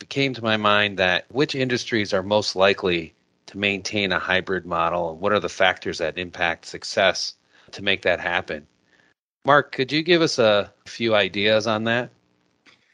it 0.00 0.08
came 0.08 0.34
to 0.34 0.42
my 0.42 0.56
mind 0.56 0.98
that 0.98 1.26
which 1.30 1.54
industries 1.54 2.12
are 2.12 2.22
most 2.22 2.56
likely 2.56 3.14
to 3.50 3.58
maintain 3.58 4.12
a 4.12 4.18
hybrid 4.18 4.64
model? 4.64 5.10
And 5.10 5.20
what 5.20 5.32
are 5.32 5.40
the 5.40 5.48
factors 5.48 5.98
that 5.98 6.18
impact 6.18 6.66
success 6.66 7.34
to 7.72 7.82
make 7.82 8.02
that 8.02 8.20
happen? 8.20 8.66
Mark, 9.44 9.72
could 9.72 9.90
you 9.90 10.02
give 10.02 10.22
us 10.22 10.38
a 10.38 10.72
few 10.86 11.14
ideas 11.14 11.66
on 11.66 11.84
that? 11.84 12.10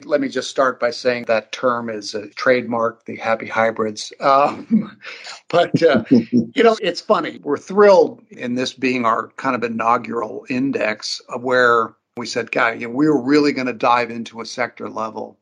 Let 0.03 0.21
me 0.21 0.29
just 0.29 0.49
start 0.49 0.79
by 0.79 0.91
saying 0.91 1.25
that 1.25 1.51
term 1.51 1.89
is 1.89 2.13
a 2.13 2.29
trademark, 2.29 3.05
the 3.05 3.15
happy 3.15 3.47
hybrids. 3.47 4.13
Um, 4.19 4.99
but, 5.49 5.81
uh, 5.81 6.03
you 6.09 6.63
know, 6.63 6.77
it's 6.81 7.01
funny. 7.01 7.39
We're 7.43 7.57
thrilled 7.57 8.21
in 8.29 8.55
this 8.55 8.73
being 8.73 9.05
our 9.05 9.29
kind 9.37 9.55
of 9.55 9.63
inaugural 9.63 10.45
index 10.49 11.21
of 11.29 11.43
where 11.43 11.95
we 12.15 12.25
said, 12.25 12.51
God, 12.51 12.79
you 12.79 12.87
know, 12.87 12.93
we 12.93 13.07
were 13.07 13.21
really 13.21 13.51
going 13.53 13.67
to 13.67 13.73
dive 13.73 14.11
into 14.11 14.41
a 14.41 14.45
sector 14.45 14.89
level. 14.89 15.39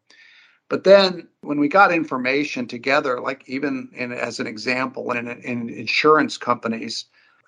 But 0.69 0.83
then 0.83 1.27
when 1.41 1.59
we 1.59 1.67
got 1.67 1.91
information 1.91 2.67
together, 2.67 3.19
like 3.19 3.47
even 3.47 3.89
in, 3.93 4.11
as 4.11 4.39
an 4.39 4.47
example, 4.47 5.11
in, 5.11 5.27
in 5.27 5.69
insurance 5.69 6.37
companies, 6.37 7.05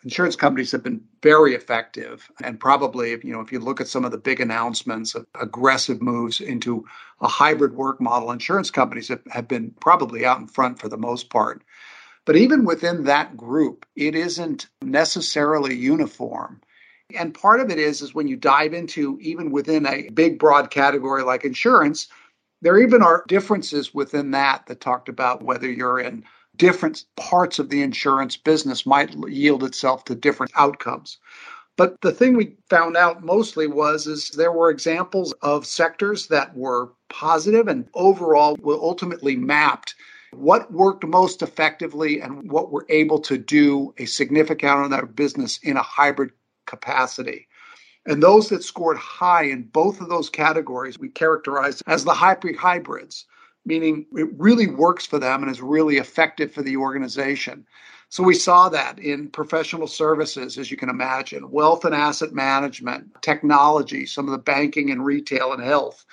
insurance 0.08 0.38
companies 0.38 0.72
have 0.72 0.84
been 0.84 1.04
very 1.22 1.54
effective. 1.54 2.32
And 2.42 2.58
probably 2.58 3.10
you 3.10 3.34
know 3.34 3.42
if 3.42 3.52
you 3.52 3.60
look 3.60 3.82
at 3.82 3.90
some 3.90 4.06
of 4.06 4.12
the 4.12 4.18
big 4.18 4.40
announcements 4.40 5.14
of 5.16 5.26
aggressive 5.36 6.02
moves 6.02 6.40
into 6.40 6.86
a 7.20 7.28
hybrid 7.28 7.76
work 7.76 8.00
model 8.00 8.32
insurance 8.32 8.72
companies 8.72 9.10
have, 9.10 9.20
have 9.32 9.50
been 9.50 9.72
probably 9.82 10.26
out 10.26 10.40
in 10.40 10.48
front 10.48 10.80
for 10.80 10.88
the 10.88 10.98
most 10.98 11.30
part. 11.30 11.62
But 12.24 12.38
even 12.38 12.64
within 12.64 13.04
that 13.04 13.36
group 13.36 13.86
it 13.98 14.16
isn't 14.16 14.68
necessarily 14.82 15.76
uniform. 15.76 16.62
And 17.14 17.34
part 17.34 17.60
of 17.60 17.70
it 17.70 17.78
is 17.78 18.02
is 18.02 18.16
when 18.16 18.30
you 18.30 18.38
dive 18.38 18.74
into 18.74 19.20
even 19.22 19.52
within 19.52 19.86
a 19.86 20.08
big 20.14 20.40
broad 20.40 20.72
category 20.72 21.24
like 21.24 21.44
insurance 21.44 22.08
there 22.62 22.80
even 22.80 23.04
are 23.04 23.26
differences 23.28 23.94
within 23.94 24.32
that 24.32 24.66
that 24.68 24.80
talked 24.80 25.10
about 25.10 25.44
whether 25.44 25.70
you're 25.70 26.00
in 26.00 26.24
different 26.58 27.06
parts 27.16 27.60
of 27.60 27.70
the 27.70 27.82
insurance 27.82 28.36
business 28.36 28.86
might 28.86 29.14
yield 29.28 29.64
itself 29.64 30.04
to 30.06 30.16
different 30.16 30.52
outcomes. 30.56 31.18
But 31.78 32.02
the 32.02 32.12
thing 32.12 32.36
we 32.36 32.56
found 32.70 32.98
out 32.98 33.24
mostly 33.24 33.68
was 33.68 34.08
is 34.08 34.30
there 34.30 34.52
were 34.52 34.72
examples 34.72 35.32
of 35.44 35.66
sectors 35.66 36.28
that 36.28 36.56
were 36.56 36.92
positive 37.10 37.68
and 37.68 37.88
overall 37.94 38.58
were 38.60 38.74
ultimately 38.82 39.36
mapped 39.36 39.94
what 40.32 40.72
worked 40.74 41.06
most 41.06 41.42
effectively 41.42 42.20
and 42.20 42.52
what 42.52 42.72
were 42.72 42.86
able 42.90 43.20
to 43.20 43.38
do 43.38 43.94
a 43.98 44.06
significant 44.06 44.86
amount 44.86 45.04
of 45.04 45.16
business 45.16 45.60
in 45.64 45.78
a 45.78 45.82
hybrid 45.82 46.32
capacity. 46.66 47.48
And 48.06 48.22
those 48.22 48.50
that 48.50 48.64
scored 48.64 48.98
high 48.98 49.44
in 49.44 49.64
both 49.64 50.02
of 50.02 50.10
those 50.10 50.30
categories 50.30 51.00
we 51.00 51.10
characterized 51.10 51.84
as 51.88 52.04
the 52.04 52.14
hybrid 52.14 52.56
hybrids 52.56 53.26
meaning 53.68 54.06
it 54.14 54.30
really 54.38 54.68
works 54.68 55.06
for 55.06 55.20
them 55.20 55.44
and 55.44 55.52
is 55.52 55.62
really 55.62 55.98
effective 55.98 56.52
for 56.52 56.64
the 56.64 56.78
organization. 56.78 57.68
So 58.10 58.24
we 58.24 58.34
saw 58.34 58.70
that 58.70 58.98
in 59.00 59.30
professional 59.30 59.88
services, 59.88 60.58
as 60.58 60.72
you 60.72 60.78
can 60.78 60.90
imagine, 60.90 61.52
wealth 61.52 61.84
and 61.84 61.94
asset 61.94 62.34
management, 62.34 63.22
technology, 63.22 64.06
some 64.06 64.26
of 64.26 64.32
the 64.32 64.38
banking 64.38 64.90
and 64.90 65.06
retail 65.06 65.52
and 65.52 65.62
health. 65.62 66.06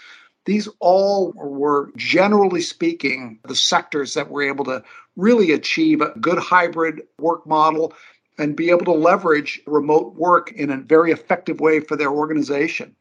These 0.44 0.68
all 0.80 1.32
were, 1.37 1.92
generally 1.96 2.61
speaking, 2.61 3.38
the 3.46 3.54
sectors 3.54 4.14
that 4.14 4.28
were 4.28 4.42
able 4.42 4.64
to 4.64 4.82
really 5.16 5.52
achieve 5.52 6.00
a 6.00 6.12
good 6.20 6.38
hybrid 6.38 7.02
work 7.18 7.46
model 7.46 7.94
and 8.38 8.56
be 8.56 8.70
able 8.70 8.84
to 8.87 8.92
leverage 8.92 9.61
remote 9.64 10.16
work 10.16 10.50
in 10.50 10.70
a 10.70 10.76
very 10.76 11.12
effective 11.12 11.61
way 11.61 11.78
for 11.78 11.96
their 11.96 12.11
organization. 12.11 12.96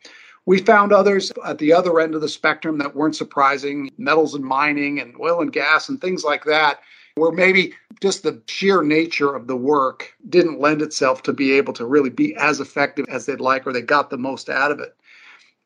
We 0.46 0.60
found 0.60 0.92
others 0.92 1.32
at 1.46 1.58
the 1.58 1.72
other 1.72 2.00
end 2.00 2.16
of 2.16 2.22
the 2.22 2.28
spectrum 2.28 2.78
that 2.80 2.96
weren't 2.96 3.16
surprising 3.16 3.90
metals 3.98 4.36
and 4.36 4.44
mining 4.44 5.00
and 5.00 5.16
oil 5.20 5.42
and 5.42 5.54
gas 5.54 5.88
and 5.88 6.02
things 6.02 6.24
like 6.24 6.44
that, 6.46 6.82
where 7.16 7.32
maybe 7.32 7.74
just 8.02 8.24
the 8.24 8.42
sheer 8.48 8.84
nature 8.84 9.34
of 9.34 9.48
the 9.48 9.56
work 9.56 10.14
didn't 10.28 10.60
lend 10.60 10.82
itself 10.82 11.24
to 11.24 11.34
be 11.34 11.54
able 11.54 11.74
to 11.74 11.86
really 11.86 12.10
be 12.10 12.36
as 12.36 12.60
effective 12.60 13.06
as 13.10 13.26
they'd 13.26 13.40
like 13.40 13.66
or 13.66 13.72
they 13.72 13.82
got 13.82 14.10
the 14.10 14.18
most 14.18 14.50
out 14.50 14.72
of 14.72 14.80
it. 14.80 14.96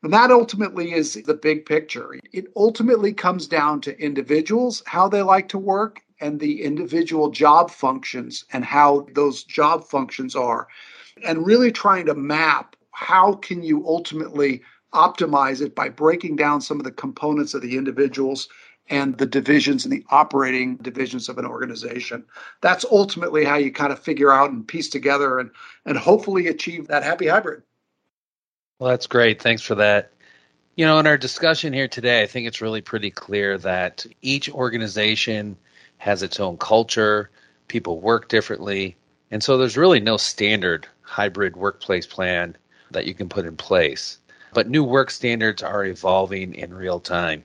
And 0.04 0.12
that 0.12 0.30
ultimately 0.30 0.92
is 0.92 1.14
the 1.14 1.34
big 1.34 1.66
picture. 1.66 2.14
It 2.32 2.46
ultimately 2.54 3.12
comes 3.12 3.48
down 3.48 3.80
to 3.80 4.00
individuals, 4.00 4.82
how 4.86 5.08
they 5.08 5.22
like 5.22 5.48
to 5.48 5.58
work, 5.58 6.02
and 6.20 6.38
the 6.38 6.62
individual 6.62 7.30
job 7.30 7.70
functions 7.70 8.44
and 8.52 8.64
how 8.64 9.08
those 9.14 9.42
job 9.42 9.84
functions 9.84 10.36
are, 10.36 10.68
and 11.24 11.46
really 11.46 11.72
trying 11.72 12.06
to 12.06 12.14
map 12.14 12.76
how 12.98 13.32
can 13.32 13.62
you 13.62 13.86
ultimately 13.86 14.60
optimize 14.92 15.60
it 15.60 15.72
by 15.72 15.88
breaking 15.88 16.34
down 16.34 16.60
some 16.60 16.80
of 16.80 16.84
the 16.84 16.90
components 16.90 17.54
of 17.54 17.62
the 17.62 17.76
individuals 17.76 18.48
and 18.88 19.16
the 19.18 19.26
divisions 19.26 19.84
and 19.84 19.92
the 19.92 20.04
operating 20.10 20.76
divisions 20.78 21.28
of 21.28 21.38
an 21.38 21.46
organization. 21.46 22.24
That's 22.60 22.84
ultimately 22.90 23.44
how 23.44 23.54
you 23.54 23.70
kind 23.70 23.92
of 23.92 24.00
figure 24.00 24.32
out 24.32 24.50
and 24.50 24.66
piece 24.66 24.88
together 24.88 25.38
and 25.38 25.50
and 25.86 25.96
hopefully 25.96 26.48
achieve 26.48 26.88
that 26.88 27.04
happy 27.04 27.28
hybrid. 27.28 27.62
Well, 28.80 28.90
that's 28.90 29.06
great. 29.06 29.40
Thanks 29.40 29.62
for 29.62 29.76
that. 29.76 30.10
You 30.74 30.84
know, 30.84 30.98
in 30.98 31.06
our 31.06 31.18
discussion 31.18 31.72
here 31.72 31.88
today, 31.88 32.22
I 32.22 32.26
think 32.26 32.48
it's 32.48 32.60
really 32.60 32.80
pretty 32.80 33.12
clear 33.12 33.58
that 33.58 34.06
each 34.22 34.50
organization 34.50 35.56
has 35.98 36.24
its 36.24 36.40
own 36.40 36.56
culture, 36.56 37.30
people 37.68 38.00
work 38.00 38.28
differently, 38.28 38.96
and 39.30 39.40
so 39.40 39.56
there's 39.56 39.76
really 39.76 40.00
no 40.00 40.16
standard 40.16 40.88
hybrid 41.02 41.56
workplace 41.56 42.06
plan 42.06 42.56
that 42.90 43.06
you 43.06 43.14
can 43.14 43.28
put 43.28 43.46
in 43.46 43.56
place. 43.56 44.18
But 44.52 44.68
new 44.68 44.84
work 44.84 45.10
standards 45.10 45.62
are 45.62 45.84
evolving 45.84 46.54
in 46.54 46.72
real 46.72 47.00
time. 47.00 47.44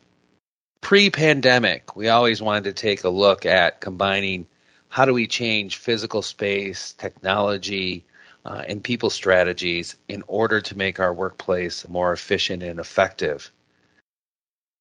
Pre 0.81 1.09
pandemic, 1.09 1.95
we 1.95 2.09
always 2.09 2.41
wanted 2.41 2.63
to 2.65 2.73
take 2.73 3.03
a 3.03 3.09
look 3.09 3.45
at 3.45 3.81
combining 3.81 4.45
how 4.89 5.05
do 5.05 5.13
we 5.13 5.27
change 5.27 5.77
physical 5.77 6.21
space, 6.21 6.93
technology, 6.93 8.05
uh, 8.45 8.63
and 8.67 8.83
people 8.83 9.09
strategies 9.09 9.95
in 10.07 10.23
order 10.27 10.61
to 10.61 10.77
make 10.77 10.99
our 10.99 11.13
workplace 11.13 11.87
more 11.87 12.13
efficient 12.13 12.61
and 12.61 12.79
effective. 12.79 13.51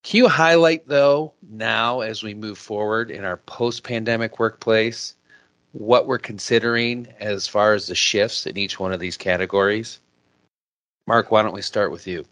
Can 0.02 0.19
you 0.19 0.28
highlight, 0.28 0.88
though, 0.88 1.33
now 1.49 2.00
as 2.00 2.23
we 2.23 2.35
move 2.35 2.59
forward 2.59 3.11
in 3.11 3.25
our 3.25 3.37
post 3.37 3.85
pandemic 3.85 4.40
workplace, 4.40 5.14
what 5.71 6.07
we're 6.07 6.19
considering 6.19 7.07
as 7.21 7.47
far 7.47 7.73
as 7.73 7.87
the 7.87 7.95
shifts 7.95 8.47
in 8.47 8.59
each 8.59 8.81
one 8.81 8.92
of 8.92 9.00
these 9.00 9.16
categories? 9.16 10.00
Mark, 11.06 11.30
why 11.30 11.42
don't 11.42 11.54
we 11.54 11.62
start 11.62 11.90
with 11.90 12.06
you? 12.06 12.25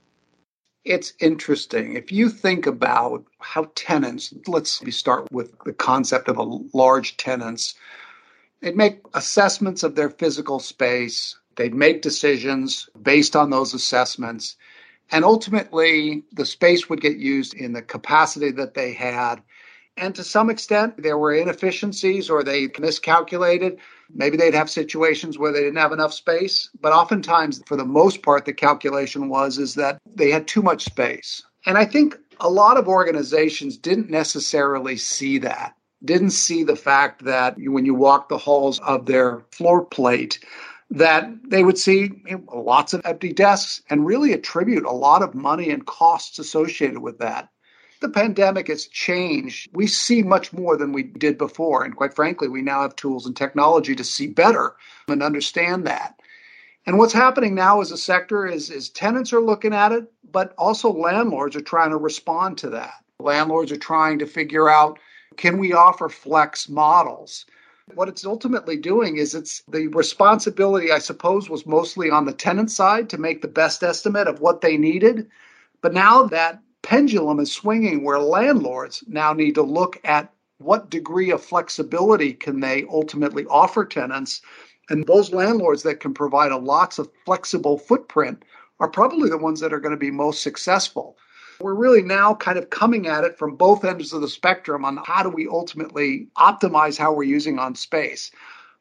It's 0.85 1.13
interesting. 1.21 1.97
If 1.97 2.11
you 2.11 2.31
think 2.31 2.67
about 2.67 3.25
how 3.41 3.71
tenants, 3.75 4.33
let's 4.47 4.81
start 4.97 5.31
with 5.31 5.53
the 5.65 5.73
concept 5.73 6.29
of 6.29 6.39
a 6.39 6.61
large 6.73 7.17
tenants, 7.19 7.75
they'd 8.61 8.77
make 8.77 9.01
assessments 9.15 9.83
of 9.83 9.95
their 9.95 10.11
physical 10.11 10.59
space, 10.61 11.39
they'd 11.57 11.75
make 11.75 12.01
decisions 12.01 12.89
based 13.03 13.37
on 13.37 13.51
those 13.51 13.75
assessments, 13.75 14.57
and 15.11 15.25
ultimately 15.25 16.25
the 16.33 16.47
space 16.47 16.89
would 16.89 17.01
get 17.01 17.17
used 17.19 17.55
in 17.55 17.73
the 17.73 17.83
capacity 17.83 18.51
that 18.53 18.75
they 18.75 18.93
had. 18.93 19.43
And 19.97 20.15
to 20.15 20.25
some 20.25 20.49
extent, 20.51 21.03
there 21.03 21.19
were 21.19 21.35
inefficiencies 21.35 22.31
or 22.31 22.43
they 22.43 22.69
miscalculated. 22.79 23.79
Maybe 24.13 24.37
they'd 24.37 24.55
have 24.55 24.71
situations 24.71 25.39
where 25.39 25.53
they 25.53 25.61
didn't 25.61 25.77
have 25.77 25.93
enough 25.93 26.15
space, 26.15 26.71
but 26.81 26.93
oftentimes, 26.93 27.63
for 27.67 27.77
the 27.77 27.85
most 27.85 28.23
part, 28.23 28.45
the 28.45 28.53
calculation 28.53 29.29
was 29.29 29.59
is 29.59 29.75
that 29.75 29.99
they 30.07 30.31
had 30.31 30.49
too 30.49 30.63
much 30.63 30.85
space. 30.85 31.43
And 31.67 31.77
I 31.77 31.85
think 31.85 32.17
a 32.41 32.49
lot 32.49 32.79
of 32.79 32.89
organizations 32.89 33.77
didn't 33.77 34.11
necessarily 34.11 34.97
see 34.97 35.39
that, 35.39 35.75
didn't 36.05 36.31
see 36.31 36.65
the 36.65 36.77
fact 36.77 37.25
that 37.25 37.57
when 37.59 37.85
you 37.85 37.95
walk 37.95 38.29
the 38.29 38.39
halls 38.39 38.81
of 38.81 39.07
their 39.07 39.45
floor 39.53 39.85
plate, 39.85 40.43
that 40.91 41.29
they 41.49 41.63
would 41.63 41.79
see 41.79 42.11
lots 42.53 42.95
of 42.95 43.03
empty 43.05 43.33
desks 43.33 43.83
and 43.91 44.07
really 44.07 44.33
attribute 44.33 44.85
a 44.85 44.91
lot 44.91 45.23
of 45.23 45.35
money 45.35 45.71
and 45.71 45.87
costs 45.87 46.39
associated 46.39 46.99
with 46.99 47.19
that 47.19 47.49
the 48.01 48.09
pandemic 48.09 48.69
has 48.69 48.87
changed. 48.87 49.71
We 49.73 49.87
see 49.87 50.23
much 50.23 50.53
more 50.53 50.77
than 50.77 50.93
we 50.93 51.03
did 51.03 51.39
before. 51.39 51.85
And 51.85 51.95
quite 51.95 52.15
frankly, 52.15 52.49
we 52.49 52.63
now 52.63 52.83
have 52.83 52.97
tools 52.97 53.27
and 53.27 53.37
technology 53.37 53.95
to 53.95 54.05
see 54.05 54.27
better 54.27 54.75
and 55.07 55.23
understand 55.23 55.87
that. 55.87 56.19
And 56.87 56.99
what's 56.99 57.13
happening 57.13 57.55
now 57.55 57.81
as 57.81 57.93
a 57.93 57.99
sector 57.99 58.47
is, 58.47 58.71
is 58.71 58.89
tenants 58.89 59.33
are 59.33 59.41
looking 59.41 59.75
at 59.75 59.93
it, 59.93 60.11
but 60.33 60.55
also 60.57 60.91
landlords 60.91 61.55
are 61.55 61.61
trying 61.61 61.91
to 61.91 61.97
respond 61.99 62.57
to 62.59 62.71
that. 62.71 62.95
Landlords 63.19 63.71
are 63.71 63.77
trying 63.77 64.19
to 64.19 64.27
figure 64.27 64.69
out 64.69 64.99
can 65.37 65.59
we 65.59 65.73
offer 65.73 66.09
flex 66.09 66.69
models? 66.69 67.47
What 67.95 68.09
it's 68.09 68.25
ultimately 68.25 68.77
doing 68.77 69.17
is 69.17 69.35
it's 69.35 69.63
the 69.69 69.89
responsibility, 69.89 70.91
I 70.91 70.99
suppose, 70.99 71.51
was 71.51 71.67
mostly 71.67 72.11
on 72.11 72.25
the 72.25 72.33
tenant 72.33 72.71
side 72.71 73.09
to 73.11 73.19
make 73.19 73.43
the 73.43 73.49
best 73.49 73.83
estimate 73.83 74.27
of 74.27 74.41
what 74.41 74.61
they 74.61 74.77
needed. 74.77 75.29
But 75.83 75.95
now 75.95 76.25
that 76.25 76.61
pendulum 76.91 77.39
is 77.39 77.53
swinging 77.53 78.03
where 78.03 78.19
landlords 78.19 79.05
now 79.07 79.33
need 79.33 79.55
to 79.55 79.63
look 79.63 80.01
at 80.03 80.33
what 80.59 80.91
degree 80.91 81.31
of 81.31 81.41
flexibility 81.41 82.33
can 82.33 82.59
they 82.59 82.85
ultimately 82.91 83.47
offer 83.47 83.85
tenants. 83.85 84.43
And 84.89 85.07
those 85.07 85.33
landlords 85.33 85.85
that 85.85 86.01
can 86.01 86.13
provide 86.13 86.51
a 86.51 86.57
lots 86.57 86.99
of 86.99 87.09
flexible 87.25 87.79
footprint 87.79 88.45
are 88.81 88.89
probably 88.89 89.31
the 89.31 89.39
ones 89.39 89.61
that 89.61 89.73
are 89.73 89.79
going 89.79 89.95
to 89.95 89.97
be 89.97 90.11
most 90.11 90.43
successful. 90.43 91.17
We're 91.61 91.75
really 91.75 92.03
now 92.03 92.35
kind 92.35 92.59
of 92.59 92.71
coming 92.71 93.07
at 93.07 93.23
it 93.23 93.39
from 93.39 93.55
both 93.55 93.85
ends 93.85 94.13
of 94.13 94.21
the 94.21 94.29
spectrum 94.29 94.85
on 94.85 94.99
how 95.05 95.23
do 95.23 95.29
we 95.29 95.47
ultimately 95.47 96.27
optimize 96.39 96.99
how 96.99 97.13
we're 97.13 97.23
using 97.23 97.61
on 97.61 97.77
space. 97.77 98.33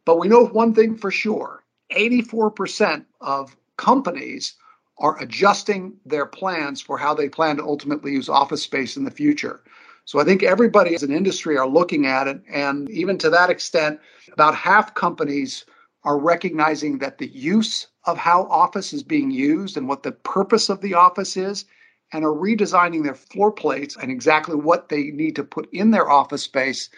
But 0.05 0.17
we 0.17 0.27
know 0.27 0.47
one 0.47 0.73
thing 0.73 0.97
for 0.97 1.11
sure 1.11 1.63
84% 1.91 3.05
of 3.21 3.55
companies 3.77 4.55
are 4.99 5.21
adjusting 5.21 5.93
their 6.05 6.25
plans 6.25 6.81
for 6.81 6.97
how 6.97 7.13
they 7.13 7.29
plan 7.29 7.57
to 7.57 7.63
ultimately 7.63 8.11
use 8.11 8.29
office 8.29 8.61
space 8.61 8.97
in 8.97 9.05
the 9.05 9.11
future. 9.11 9.61
So 10.05 10.19
I 10.19 10.23
think 10.23 10.43
everybody 10.43 10.95
as 10.95 11.03
an 11.03 11.11
industry 11.11 11.57
are 11.57 11.67
looking 11.67 12.05
at 12.05 12.27
it. 12.27 12.41
And 12.51 12.89
even 12.89 13.17
to 13.19 13.29
that 13.29 13.49
extent, 13.49 13.99
about 14.33 14.55
half 14.55 14.95
companies 14.95 15.65
are 16.03 16.17
recognizing 16.17 16.97
that 16.99 17.17
the 17.17 17.27
use 17.27 17.87
of 18.05 18.17
how 18.17 18.43
office 18.43 18.93
is 18.93 19.03
being 19.03 19.31
used 19.31 19.77
and 19.77 19.87
what 19.87 20.03
the 20.03 20.11
purpose 20.11 20.69
of 20.69 20.81
the 20.81 20.93
office 20.93 21.37
is 21.37 21.65
and 22.11 22.25
are 22.25 22.33
redesigning 22.33 23.03
their 23.03 23.15
floor 23.15 23.51
plates 23.51 23.95
and 24.01 24.11
exactly 24.11 24.55
what 24.55 24.89
they 24.89 25.11
need 25.11 25.35
to 25.35 25.43
put 25.43 25.69
in 25.71 25.91
their 25.91 26.09
office 26.09 26.43
space 26.43 26.89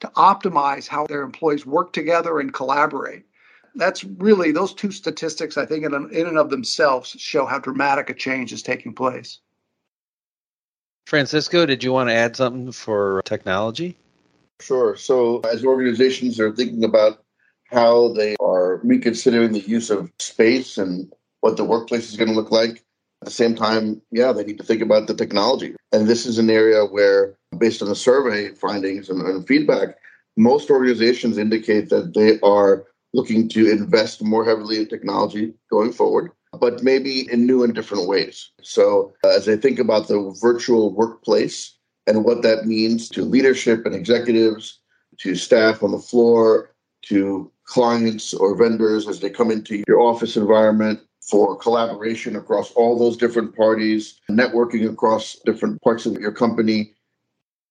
to 0.00 0.06
optimize 0.16 0.86
how 0.86 1.06
their 1.06 1.22
employees 1.22 1.66
work 1.66 1.92
together 1.92 2.38
and 2.38 2.54
collaborate 2.54 3.24
that's 3.74 4.04
really 4.04 4.52
those 4.52 4.74
two 4.74 4.90
statistics 4.90 5.56
i 5.56 5.64
think 5.64 5.84
in, 5.84 5.94
in 6.12 6.26
and 6.26 6.38
of 6.38 6.50
themselves 6.50 7.10
show 7.18 7.46
how 7.46 7.58
dramatic 7.58 8.10
a 8.10 8.14
change 8.14 8.52
is 8.52 8.62
taking 8.62 8.92
place. 8.92 9.40
Francisco 11.06 11.66
did 11.66 11.82
you 11.82 11.92
want 11.92 12.08
to 12.08 12.14
add 12.14 12.36
something 12.36 12.70
for 12.70 13.20
technology? 13.24 13.98
Sure. 14.60 14.96
So 14.96 15.40
as 15.40 15.64
organizations 15.64 16.38
are 16.38 16.52
thinking 16.52 16.84
about 16.84 17.24
how 17.64 18.12
they 18.12 18.36
are 18.38 18.76
reconsidering 18.84 19.52
the 19.52 19.60
use 19.60 19.90
of 19.90 20.10
space 20.18 20.78
and 20.78 21.12
what 21.40 21.56
the 21.56 21.64
workplace 21.64 22.10
is 22.10 22.16
going 22.16 22.28
to 22.28 22.34
look 22.34 22.52
like 22.52 22.84
at 23.22 23.26
the 23.26 23.30
same 23.30 23.54
time 23.54 24.00
yeah 24.10 24.32
they 24.32 24.44
need 24.44 24.58
to 24.58 24.64
think 24.64 24.82
about 24.82 25.06
the 25.06 25.14
technology. 25.14 25.74
And 25.92 26.06
this 26.06 26.26
is 26.26 26.38
an 26.38 26.50
area 26.50 26.84
where 26.84 27.34
based 27.58 27.82
on 27.82 27.88
the 27.88 27.96
survey 27.96 28.54
findings 28.54 29.08
and, 29.08 29.20
and 29.22 29.46
feedback 29.46 29.96
most 30.36 30.70
organizations 30.70 31.38
indicate 31.38 31.88
that 31.88 32.14
they 32.14 32.38
are 32.40 32.84
looking 33.12 33.48
to 33.50 33.70
invest 33.70 34.22
more 34.22 34.44
heavily 34.44 34.78
in 34.78 34.88
technology 34.88 35.52
going 35.70 35.92
forward, 35.92 36.30
but 36.58 36.82
maybe 36.82 37.30
in 37.32 37.46
new 37.46 37.64
and 37.64 37.74
different 37.74 38.08
ways. 38.08 38.50
So, 38.62 39.12
uh, 39.24 39.28
as 39.30 39.48
I 39.48 39.56
think 39.56 39.78
about 39.78 40.08
the 40.08 40.36
virtual 40.40 40.94
workplace 40.94 41.76
and 42.06 42.24
what 42.24 42.42
that 42.42 42.66
means 42.66 43.08
to 43.10 43.22
leadership 43.22 43.86
and 43.86 43.94
executives, 43.94 44.80
to 45.18 45.34
staff 45.34 45.82
on 45.82 45.92
the 45.92 45.98
floor, 45.98 46.74
to 47.02 47.50
clients 47.64 48.34
or 48.34 48.56
vendors 48.56 49.06
as 49.08 49.20
they 49.20 49.30
come 49.30 49.50
into 49.50 49.82
your 49.86 50.00
office 50.00 50.36
environment 50.36 51.00
for 51.20 51.56
collaboration 51.56 52.34
across 52.36 52.72
all 52.72 52.98
those 52.98 53.16
different 53.16 53.54
parties, 53.54 54.20
networking 54.30 54.90
across 54.90 55.36
different 55.44 55.80
parts 55.82 56.06
of 56.06 56.14
your 56.14 56.32
company, 56.32 56.94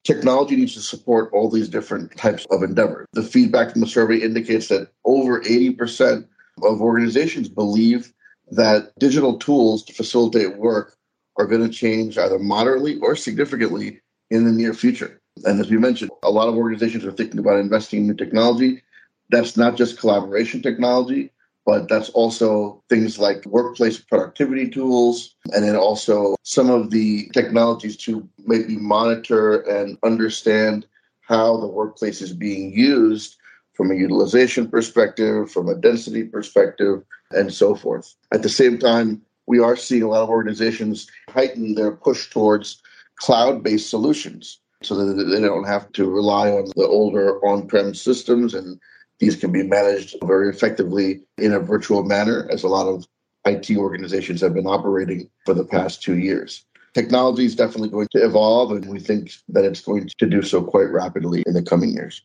Technology 0.04 0.56
needs 0.56 0.74
to 0.74 0.82
support 0.82 1.30
all 1.34 1.50
these 1.50 1.70
different 1.70 2.16
types 2.16 2.46
of 2.52 2.64
endeavors. 2.64 3.06
The 3.14 3.24
feedback 3.24 3.72
from 3.72 3.82
the 3.82 3.88
survey 3.88 4.18
indicates 4.18 4.70
that 4.70 4.90
over 5.06 5.42
80% 5.42 6.26
of 6.64 6.82
organizations 6.82 7.50
believe 7.50 8.14
that 8.52 8.92
digital 8.98 9.38
tools 9.38 9.84
to 9.86 9.94
facilitate 9.94 10.58
work 10.58 10.96
are 11.38 11.46
going 11.46 11.62
to 11.62 11.70
change 11.70 12.18
either 12.18 12.40
moderately 12.40 12.98
or 13.00 13.16
significantly 13.16 14.00
in 14.30 14.46
the 14.46 14.52
near 14.52 14.74
future. 14.74 15.20
And 15.46 15.60
as 15.60 15.70
we 15.70 15.78
mentioned, 15.78 16.12
a 16.24 16.32
lot 16.32 16.48
of 16.48 16.56
organizations 16.56 17.06
are 17.06 17.12
thinking 17.12 17.40
about 17.40 17.60
investing 17.60 18.02
in 18.02 18.08
new 18.08 18.14
technology. 18.14 18.82
That's 19.30 19.56
not 19.56 19.78
just 19.78 20.00
collaboration 20.00 20.62
technology, 20.62 21.32
but 21.70 21.88
that's 21.88 22.10
also 22.10 22.84
things 22.90 23.20
like 23.20 23.46
workplace 23.46 24.00
productivity 24.00 24.68
tools, 24.68 25.36
and 25.54 25.64
then 25.64 25.76
also 25.76 26.36
some 26.42 26.68
of 26.72 26.90
the 26.90 27.30
technologies 27.32 27.96
to 27.96 28.28
maybe 28.40 28.76
monitor 28.76 29.60
and 29.62 29.96
understand 30.04 30.88
how 31.22 31.58
the 31.58 31.68
workplace 31.68 32.24
is 32.24 32.34
being 32.34 32.74
used 32.74 33.36
from 33.76 33.92
a 33.92 33.96
utilization 33.96 34.68
perspective, 34.68 35.52
from 35.52 35.70
a 35.70 35.76
density 35.76 36.24
perspective, 36.24 37.04
and 37.30 37.54
so 37.54 37.76
forth. 37.76 38.16
At 38.32 38.42
the 38.42 38.50
same 38.50 38.80
time, 38.80 39.22
we 39.46 39.60
are 39.60 39.76
seeing 39.76 40.02
a 40.02 40.08
lot 40.08 40.24
of 40.24 40.30
organizations 40.30 41.08
heighten 41.30 41.76
their 41.76 41.92
push 41.92 42.32
towards 42.32 42.82
cloud 43.18 43.62
based 43.62 43.92
solutions 43.92 44.60
so 44.82 44.96
that 44.96 45.24
they 45.24 45.40
don't 45.40 45.68
have 45.68 45.92
to 45.92 46.10
rely 46.10 46.50
on 46.50 46.66
the 46.76 46.88
older 46.88 47.38
on 47.46 47.68
prem 47.68 47.94
systems 47.94 48.56
and 48.56 48.80
these 49.20 49.36
can 49.36 49.52
be 49.52 49.64
managed 49.64 50.16
very 50.24 50.50
effectively 50.50 51.22
in 51.38 51.54
a 51.54 51.60
virtual 51.60 52.04
manner, 52.04 52.48
as 52.50 52.64
a 52.64 52.68
lot 52.68 52.88
of 52.88 53.06
IT 53.46 53.70
organizations 53.78 54.42
have 54.42 54.54
been 54.54 54.68
operating 54.68 55.30
for 55.46 55.54
the 55.54 55.66
past 55.66 56.02
two 56.02 56.18
years. 56.18 56.66
Technology 56.94 57.46
is 57.46 57.56
definitely 57.56 57.90
going 57.90 58.08
to 58.12 58.24
evolve, 58.24 58.72
and 58.72 58.86
we 58.86 59.00
think 59.00 59.34
that 59.50 59.66
it's 59.66 59.82
going 59.82 60.10
to 60.18 60.26
do 60.26 60.42
so 60.42 60.64
quite 60.64 60.90
rapidly 60.90 61.44
in 61.46 61.54
the 61.54 61.62
coming 61.62 61.92
years. 61.92 62.24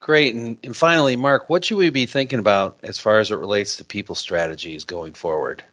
Great. 0.00 0.34
And, 0.34 0.58
and 0.62 0.76
finally, 0.76 1.16
Mark, 1.16 1.48
what 1.48 1.64
should 1.64 1.78
we 1.78 1.90
be 1.90 2.06
thinking 2.06 2.38
about 2.38 2.78
as 2.82 2.98
far 2.98 3.18
as 3.18 3.30
it 3.30 3.36
relates 3.36 3.76
to 3.76 3.84
people 3.84 4.14
strategies 4.14 4.84
going 4.84 5.14
forward? 5.14 5.64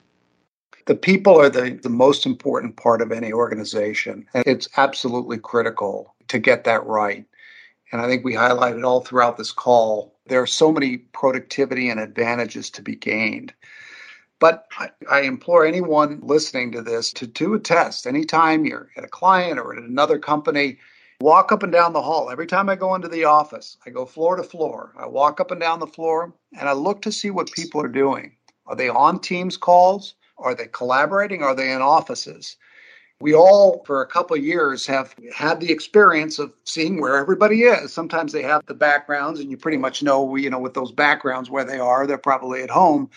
The 0.85 0.95
people 0.95 1.39
are 1.39 1.49
the, 1.49 1.77
the 1.83 1.89
most 1.89 2.25
important 2.25 2.77
part 2.77 3.01
of 3.01 3.11
any 3.11 3.33
organization. 3.33 4.25
And 4.33 4.43
it's 4.47 4.69
absolutely 4.77 5.37
critical 5.37 6.15
to 6.29 6.39
get 6.39 6.63
that 6.63 6.85
right. 6.85 7.25
And 7.91 8.01
I 8.01 8.07
think 8.07 8.23
we 8.23 8.33
highlighted 8.33 8.85
all 8.85 9.01
throughout 9.01 9.37
this 9.37 9.51
call 9.51 10.11
there 10.27 10.41
are 10.41 10.47
so 10.47 10.71
many 10.71 10.97
productivity 10.97 11.89
and 11.89 11.99
advantages 11.99 12.69
to 12.71 12.81
be 12.81 12.95
gained. 12.95 13.53
But 14.39 14.65
I, 14.79 14.89
I, 15.09 15.21
implore 15.21 15.65
anyone 15.65 16.19
listening 16.23 16.71
to 16.71 16.81
this 16.81 17.11
to 17.13 17.27
do 17.27 17.53
a 17.53 17.59
test. 17.59 18.07
Anytime 18.07 18.65
you're 18.65 18.89
at 18.95 19.03
a 19.03 19.09
client 19.09 19.59
or 19.59 19.75
at 19.75 19.83
another 19.83 20.17
company, 20.17 20.79
walk 21.19 21.51
up 21.51 21.63
and 21.63 21.71
down 21.71 21.93
the 21.93 22.01
hall. 22.01 22.31
Every 22.31 22.47
time 22.47 22.69
I 22.69 22.75
go 22.75 22.95
into 22.95 23.07
the 23.07 23.25
office, 23.25 23.77
I 23.85 23.89
go 23.89 24.05
floor 24.05 24.37
to 24.37 24.43
floor. 24.43 24.93
I 24.97 25.05
walk 25.05 25.41
up 25.41 25.51
and 25.51 25.59
down 25.59 25.79
the 25.79 25.85
floor 25.85 26.33
and 26.57 26.69
I 26.69 26.71
look 26.71 27.01
to 27.03 27.11
see 27.11 27.29
what 27.29 27.51
people 27.51 27.81
are 27.81 27.89
doing. 27.89 28.35
Are 28.67 28.75
they 28.75 28.89
on 28.89 29.19
Teams 29.19 29.57
calls? 29.57 30.15
Are 30.37 30.55
they 30.55 30.67
collaborating? 30.67 31.43
Are 31.43 31.53
they 31.53 31.71
in 31.71 31.81
offices? 31.81 32.55
We 33.21 33.35
all, 33.35 33.83
for 33.85 34.01
a 34.01 34.07
couple 34.07 34.35
of 34.35 34.43
years, 34.43 34.85
have 34.87 35.13
had 35.33 35.59
the 35.59 35.71
experience 35.71 36.39
of 36.39 36.53
seeing 36.63 36.99
where 36.99 37.17
everybody 37.17 37.63
is. 37.63 37.93
Sometimes 37.93 38.31
they 38.31 38.41
have 38.41 38.65
the 38.65 38.73
backgrounds, 38.73 39.39
and 39.39 39.51
you 39.51 39.57
pretty 39.57 39.77
much 39.77 40.01
know, 40.01 40.35
you 40.35 40.49
know, 40.49 40.59
with 40.59 40.73
those 40.73 40.91
backgrounds 40.91 41.49
where 41.49 41.63
they 41.63 41.79
are. 41.79 42.07
They're 42.07 42.17
probably 42.17 42.63
at 42.63 42.71
home. 42.71 43.09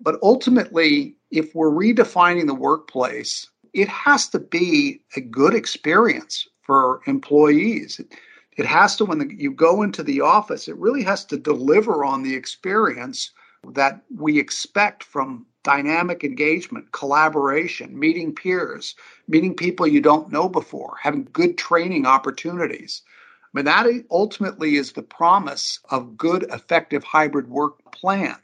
But 0.00 0.18
ultimately, 0.22 1.14
if 1.30 1.54
we're 1.54 1.70
redefining 1.70 2.46
the 2.46 2.54
workplace, 2.54 3.48
it 3.74 3.88
has 3.88 4.28
to 4.30 4.38
be 4.38 5.02
a 5.14 5.20
good 5.20 5.54
experience 5.54 6.48
for 6.62 7.02
employees. 7.06 8.00
It, 8.00 8.14
it 8.56 8.66
has 8.66 8.96
to, 8.96 9.04
when 9.04 9.18
the, 9.18 9.34
you 9.34 9.52
go 9.52 9.82
into 9.82 10.02
the 10.02 10.22
office, 10.22 10.68
it 10.68 10.76
really 10.76 11.02
has 11.02 11.24
to 11.26 11.36
deliver 11.36 12.04
on 12.04 12.22
the 12.22 12.34
experience 12.34 13.30
that 13.72 14.00
we 14.16 14.38
expect 14.38 15.04
from 15.04 15.46
dynamic 15.62 16.24
engagement, 16.24 16.92
collaboration, 16.92 17.98
meeting 17.98 18.34
peers, 18.34 18.94
meeting 19.28 19.54
people 19.54 19.86
you 19.86 20.00
don't 20.00 20.32
know 20.32 20.48
before, 20.48 20.96
having 21.02 21.28
good 21.32 21.58
training 21.58 22.06
opportunities. 22.06 23.02
I 23.44 23.48
mean, 23.58 23.64
that 23.64 23.86
ultimately 24.10 24.76
is 24.76 24.92
the 24.92 25.02
promise 25.02 25.80
of 25.90 26.16
good, 26.16 26.44
effective 26.50 27.04
hybrid 27.04 27.48
work 27.48 27.92
plan. 27.92 28.36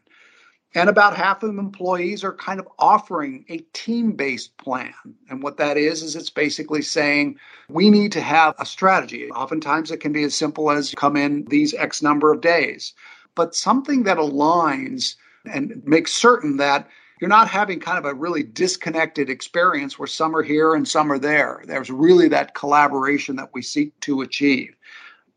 And 0.75 0.91
about 0.91 1.17
half 1.17 1.43
of 1.43 1.57
employees 1.57 2.23
are 2.23 2.35
kind 2.35 2.61
of 2.61 2.69
offering 2.79 3.47
a 3.49 3.59
team 3.73 4.13
based 4.13 4.55
plan. 4.59 4.93
And 5.31 5.43
what 5.43 5.57
that 5.57 5.79
is, 5.79 6.03
is 6.03 6.17
it's 6.17 6.29
basically 6.29 6.83
saying 6.83 7.39
we 7.71 7.89
need 7.89 8.13
to 8.13 8.21
have 8.21 8.55
a 8.59 8.67
strategy. 8.67 9.31
Oftentimes 9.31 9.91
it 9.91 10.01
can 10.01 10.13
be 10.13 10.25
as 10.25 10.35
simple 10.35 10.71
as 10.71 10.93
come 10.95 11.17
in 11.17 11.47
these 11.47 11.73
X 11.73 12.03
number 12.03 12.31
of 12.31 12.43
days, 12.43 12.93
but 13.35 13.55
something 13.55 14.03
that 14.03 14.19
aligns 14.19 15.15
and 15.47 15.83
makes 15.87 16.13
certain 16.13 16.59
that 16.59 16.89
you're 17.21 17.29
not 17.29 17.49
having 17.49 17.81
kind 17.81 17.99
of 17.99 18.05
a 18.05 18.15
really 18.15 18.43
disconnected 18.43 19.31
experience 19.31 19.99
where 19.99 20.07
some 20.07 20.37
are 20.37 20.43
here 20.43 20.75
and 20.75 20.87
some 20.87 21.11
are 21.11 21.19
there. 21.19 21.63
There's 21.67 21.91
really 21.91 22.29
that 22.29 22.55
collaboration 22.55 23.37
that 23.37 23.51
we 23.55 23.63
seek 23.63 23.99
to 24.01 24.21
achieve. 24.21 24.77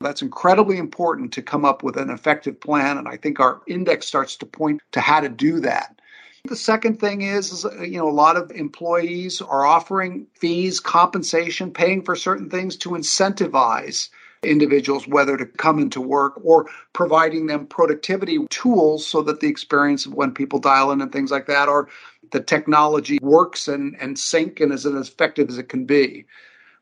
That's 0.01 0.21
incredibly 0.21 0.77
important 0.77 1.33
to 1.33 1.41
come 1.41 1.65
up 1.65 1.83
with 1.83 1.97
an 1.97 2.09
effective 2.09 2.59
plan. 2.59 2.97
And 2.97 3.07
I 3.07 3.17
think 3.17 3.39
our 3.39 3.61
index 3.67 4.07
starts 4.07 4.35
to 4.37 4.45
point 4.45 4.81
to 4.91 5.01
how 5.01 5.19
to 5.19 5.29
do 5.29 5.59
that. 5.61 5.99
The 6.45 6.55
second 6.55 6.99
thing 6.99 7.21
is, 7.21 7.51
is, 7.51 7.65
you 7.81 7.97
know, 7.97 8.07
a 8.07 8.11
lot 8.11 8.37
of 8.37 8.49
employees 8.51 9.41
are 9.41 9.65
offering 9.65 10.25
fees, 10.35 10.79
compensation, 10.79 11.71
paying 11.71 12.01
for 12.01 12.15
certain 12.15 12.49
things 12.49 12.77
to 12.77 12.91
incentivize 12.91 14.09
individuals 14.43 15.07
whether 15.07 15.35
to 15.35 15.45
come 15.45 15.79
into 15.79 15.99
work 15.99 16.33
or 16.43 16.67
providing 16.93 17.47
them 17.47 17.67
productivity 17.67 18.39
tools 18.49 19.05
so 19.05 19.21
that 19.21 19.41
the 19.41 19.47
experience 19.47 20.05
of 20.05 20.13
when 20.13 20.33
people 20.33 20.59
dial 20.59 20.91
in 20.91 21.01
and 21.01 21.11
things 21.11 21.31
like 21.31 21.47
that 21.47 21.67
or 21.67 21.89
the 22.31 22.39
technology 22.39 23.19
works 23.21 23.67
and, 23.67 23.95
and 23.99 24.17
sync 24.17 24.59
and 24.59 24.71
is 24.71 24.85
as 24.85 25.07
effective 25.09 25.49
as 25.49 25.57
it 25.57 25.67
can 25.67 25.85
be. 25.85 26.25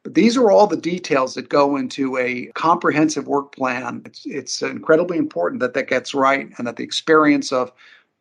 But 0.03 0.13
these 0.13 0.37
are 0.37 0.51
all 0.51 0.67
the 0.67 0.77
details 0.77 1.33
that 1.33 1.49
go 1.49 1.75
into 1.75 2.17
a 2.17 2.45
comprehensive 2.53 3.27
work 3.27 3.53
plan. 3.55 4.03
It's, 4.05 4.25
it's 4.25 4.61
incredibly 4.61 5.17
important 5.17 5.59
that 5.61 5.73
that 5.73 5.89
gets 5.89 6.13
right 6.13 6.49
and 6.57 6.67
that 6.67 6.75
the 6.75 6.83
experience 6.83 7.51
of 7.51 7.71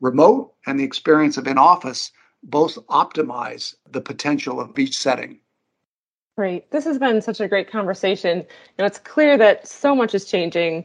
remote 0.01 0.53
and 0.67 0.81
the 0.81 0.85
experience 0.85 1.37
of 1.37 1.47
in 1.47 1.59
office 1.59 2.11
both 2.43 2.79
optimize 2.87 3.75
the 3.91 4.01
potential 4.01 4.61
of 4.61 4.79
each 4.79 4.99
setting. 4.99 5.41
Great. 6.37 6.71
This 6.71 6.85
has 6.85 6.99
been 6.99 7.23
such 7.23 7.41
a 7.41 7.49
great 7.49 7.71
conversation. 7.71 8.39
You 8.41 8.45
know, 8.79 8.85
it's 8.85 8.99
clear 8.99 9.39
that 9.39 9.67
so 9.67 9.95
much 9.95 10.15
is 10.15 10.27
changing 10.27 10.85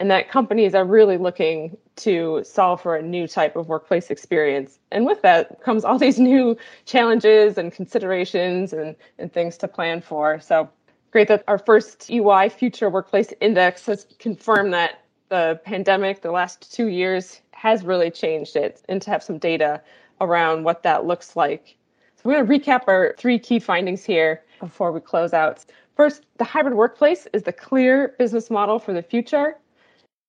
and 0.00 0.10
that 0.10 0.28
companies 0.28 0.74
are 0.74 0.84
really 0.84 1.16
looking 1.16 1.76
to 1.94 2.42
solve 2.42 2.82
for 2.82 2.96
a 2.96 3.02
new 3.02 3.28
type 3.28 3.54
of 3.54 3.68
workplace 3.68 4.10
experience. 4.10 4.80
And 4.90 5.06
with 5.06 5.22
that 5.22 5.62
comes 5.62 5.84
all 5.84 5.96
these 6.00 6.18
new 6.18 6.56
challenges 6.86 7.56
and 7.56 7.72
considerations 7.72 8.72
and, 8.72 8.96
and 9.18 9.32
things 9.32 9.56
to 9.58 9.68
plan 9.68 10.00
for. 10.00 10.40
So 10.40 10.68
great 11.12 11.28
that 11.28 11.44
our 11.46 11.58
first 11.58 12.10
EY 12.10 12.48
Future 12.48 12.90
Workplace 12.90 13.32
Index 13.40 13.86
has 13.86 14.06
confirmed 14.18 14.74
that 14.74 15.04
the 15.28 15.60
pandemic, 15.64 16.22
the 16.22 16.32
last 16.32 16.74
two 16.74 16.88
years, 16.88 17.42
has 17.52 17.84
really 17.84 18.10
changed 18.10 18.56
it 18.56 18.82
and 18.88 19.00
to 19.02 19.10
have 19.10 19.22
some 19.22 19.38
data 19.38 19.82
around 20.20 20.64
what 20.64 20.82
that 20.82 21.06
looks 21.06 21.36
like. 21.36 21.76
So 22.16 22.22
we're 22.24 22.44
going 22.44 22.60
to 22.60 22.70
recap 22.70 22.82
our 22.88 23.14
three 23.18 23.38
key 23.38 23.60
findings 23.60 24.04
here 24.04 24.42
before 24.60 24.92
we 24.92 25.00
close 25.00 25.32
out. 25.32 25.64
First, 25.96 26.24
the 26.38 26.44
hybrid 26.44 26.74
workplace 26.74 27.26
is 27.32 27.42
the 27.42 27.52
clear 27.52 28.14
business 28.18 28.50
model 28.50 28.78
for 28.78 28.92
the 28.92 29.02
future. 29.02 29.56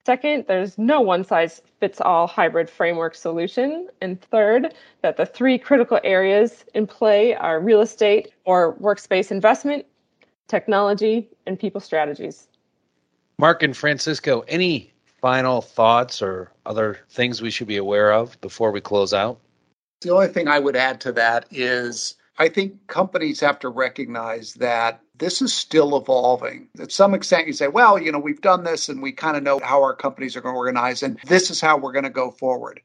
Second, 0.05 0.45
there's 0.47 0.79
no 0.79 0.99
one 0.99 1.23
size 1.23 1.61
fits 1.79 2.01
all 2.01 2.25
hybrid 2.25 2.69
framework 2.69 3.13
solution. 3.13 3.87
And 4.01 4.19
third, 4.19 4.73
that 5.03 5.17
the 5.17 5.27
three 5.27 5.59
critical 5.59 5.99
areas 6.03 6.65
in 6.73 6.87
play 6.87 7.35
are 7.35 7.59
real 7.59 7.81
estate 7.81 8.31
or 8.45 8.73
workspace 8.77 9.29
investment, 9.29 9.85
technology, 10.47 11.29
and 11.45 11.59
people 11.59 11.79
strategies. 11.79 12.47
Mark 13.37 13.61
and 13.61 13.77
Francisco, 13.77 14.43
any 14.47 14.91
final 15.21 15.61
thoughts 15.61 16.21
or 16.21 16.51
other 16.65 16.99
things 17.09 17.41
we 17.41 17.51
should 17.51 17.67
be 17.67 17.77
aware 17.77 18.11
of 18.11 18.39
before 18.41 18.71
we 18.71 18.81
close 18.81 19.13
out? 19.13 19.39
The 20.01 20.09
only 20.09 20.29
thing 20.29 20.47
I 20.47 20.57
would 20.57 20.75
add 20.75 20.99
to 21.01 21.11
that 21.11 21.45
is 21.51 22.15
I 22.37 22.49
think 22.49 22.87
companies 22.87 23.39
have 23.41 23.59
to 23.59 23.69
recognize 23.69 24.53
that 24.55 25.01
this 25.17 25.41
is 25.41 25.53
still 25.53 25.97
evolving. 25.97 26.69
To 26.77 26.89
some 26.89 27.13
extent, 27.13 27.47
you 27.47 27.53
say, 27.53 27.67
well, 27.67 28.01
you 28.01 28.11
know, 28.11 28.19
we've 28.19 28.41
done 28.41 28.63
this 28.63 28.89
and 28.89 29.01
we 29.01 29.11
kind 29.11 29.37
of 29.37 29.43
know 29.43 29.59
how 29.59 29.81
our 29.81 29.95
companies 29.95 30.35
are 30.35 30.41
going 30.41 30.55
to 30.55 30.57
organize, 30.57 31.03
and 31.03 31.19
this 31.27 31.51
is 31.51 31.61
how 31.61 31.77
we're 31.77 31.91
going 31.91 32.03
to 32.03 32.09
go 32.09 32.31
forward. 32.31 32.81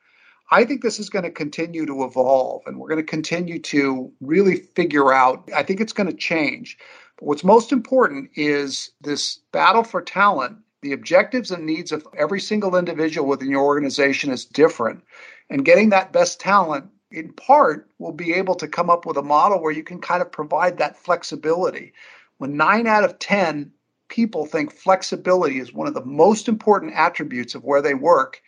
I 0.50 0.64
think 0.64 0.82
this 0.82 1.00
is 1.00 1.10
going 1.10 1.24
to 1.24 1.30
continue 1.30 1.86
to 1.86 2.04
evolve 2.04 2.62
and 2.66 2.78
we're 2.78 2.88
going 2.88 3.00
to 3.00 3.10
continue 3.10 3.58
to 3.62 4.12
really 4.20 4.56
figure 4.56 5.12
out. 5.12 5.48
I 5.54 5.62
think 5.62 5.80
it's 5.80 5.92
going 5.92 6.08
to 6.08 6.16
change. 6.16 6.78
But 7.18 7.26
what's 7.26 7.44
most 7.44 7.72
important 7.72 8.30
is 8.36 8.90
this 9.00 9.40
battle 9.52 9.82
for 9.82 10.02
talent. 10.02 10.58
The 10.82 10.92
objectives 10.92 11.50
and 11.50 11.66
needs 11.66 11.90
of 11.90 12.06
every 12.16 12.40
single 12.40 12.76
individual 12.76 13.26
within 13.26 13.50
your 13.50 13.64
organization 13.64 14.30
is 14.30 14.44
different. 14.44 15.02
And 15.50 15.64
getting 15.64 15.88
that 15.88 16.12
best 16.12 16.38
talent 16.38 16.90
in 17.10 17.32
part, 17.32 17.88
will 17.98 18.12
be 18.12 18.34
able 18.34 18.54
to 18.56 18.68
come 18.68 18.90
up 18.90 19.06
with 19.06 19.16
a 19.16 19.22
model 19.22 19.62
where 19.62 19.72
you 19.72 19.82
can 19.82 20.00
kind 20.00 20.22
of 20.22 20.32
provide 20.32 20.78
that 20.78 20.96
flexibility. 20.96 21.92
When 22.38 22.56
nine 22.56 22.86
out 22.86 23.04
of 23.04 23.18
10 23.18 23.72
people 24.08 24.46
think 24.46 24.72
flexibility 24.72 25.58
is 25.58 25.72
one 25.72 25.86
of 25.86 25.94
the 25.94 26.04
most 26.04 26.48
important 26.48 26.94
attributes 26.94 27.54
of 27.54 27.64
where 27.64 27.82
they 27.82 27.94
work, 27.94 28.42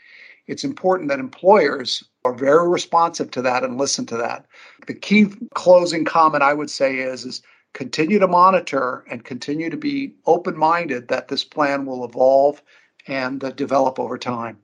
it's 0.47 0.65
important 0.65 1.09
that 1.11 1.21
employers 1.21 2.03
are 2.25 2.35
very 2.35 2.69
responsive 2.69 3.31
to 3.33 3.43
that 3.43 3.65
and 3.65 3.79
listen 3.79 4.07
to 4.07 4.17
that. 4.17 4.47
The 4.87 4.95
key 4.95 5.27
closing 5.55 6.05
comment 6.05 6.43
I 6.43 6.55
would 6.55 6.71
say 6.71 6.99
is, 6.99 7.25
is 7.25 7.43
continue 7.75 8.19
to 8.19 8.27
monitor 8.27 9.05
and 9.11 9.25
continue 9.25 9.71
to 9.71 9.77
be 9.77 10.15
open 10.27 10.57
minded 10.57 11.09
that 11.09 11.29
this 11.29 11.45
plan 11.45 11.87
will 11.87 12.05
evolve 12.05 12.63
and 13.07 13.43
uh, 13.45 13.51
develop 13.51 13.99
over 13.99 14.19
time. 14.19 14.59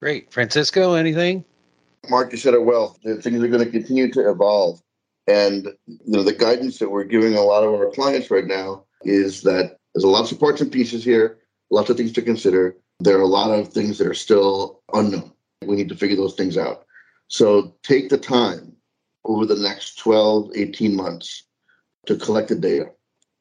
Great. 0.00 0.32
Francisco, 0.32 0.94
anything? 0.94 1.44
Mark, 2.10 2.32
you 2.32 2.38
said 2.38 2.54
it 2.54 2.64
well. 2.64 2.98
Things 3.02 3.42
are 3.42 3.48
going 3.48 3.64
to 3.64 3.70
continue 3.70 4.10
to 4.12 4.30
evolve. 4.30 4.80
And 5.26 5.68
you 5.86 5.98
know, 6.06 6.22
the 6.22 6.32
guidance 6.32 6.78
that 6.78 6.90
we're 6.90 7.04
giving 7.04 7.34
a 7.34 7.42
lot 7.42 7.64
of 7.64 7.74
our 7.74 7.90
clients 7.90 8.30
right 8.30 8.46
now 8.46 8.84
is 9.02 9.42
that 9.42 9.78
there's 9.94 10.04
a 10.04 10.08
lot 10.08 10.30
of 10.30 10.38
parts 10.38 10.60
and 10.60 10.70
pieces 10.70 11.04
here, 11.04 11.38
lots 11.70 11.90
of 11.90 11.96
things 11.96 12.12
to 12.12 12.22
consider. 12.22 12.76
There 13.00 13.18
are 13.18 13.22
a 13.22 13.26
lot 13.26 13.50
of 13.50 13.68
things 13.68 13.98
that 13.98 14.06
are 14.06 14.14
still 14.14 14.82
unknown. 14.92 15.32
We 15.64 15.76
need 15.76 15.88
to 15.88 15.96
figure 15.96 16.16
those 16.16 16.34
things 16.34 16.56
out. 16.56 16.86
So 17.28 17.74
take 17.82 18.08
the 18.08 18.18
time 18.18 18.76
over 19.24 19.44
the 19.44 19.56
next 19.56 19.98
12, 19.98 20.52
18 20.54 20.94
months 20.94 21.44
to 22.06 22.16
collect 22.16 22.48
the 22.48 22.54
data, 22.54 22.86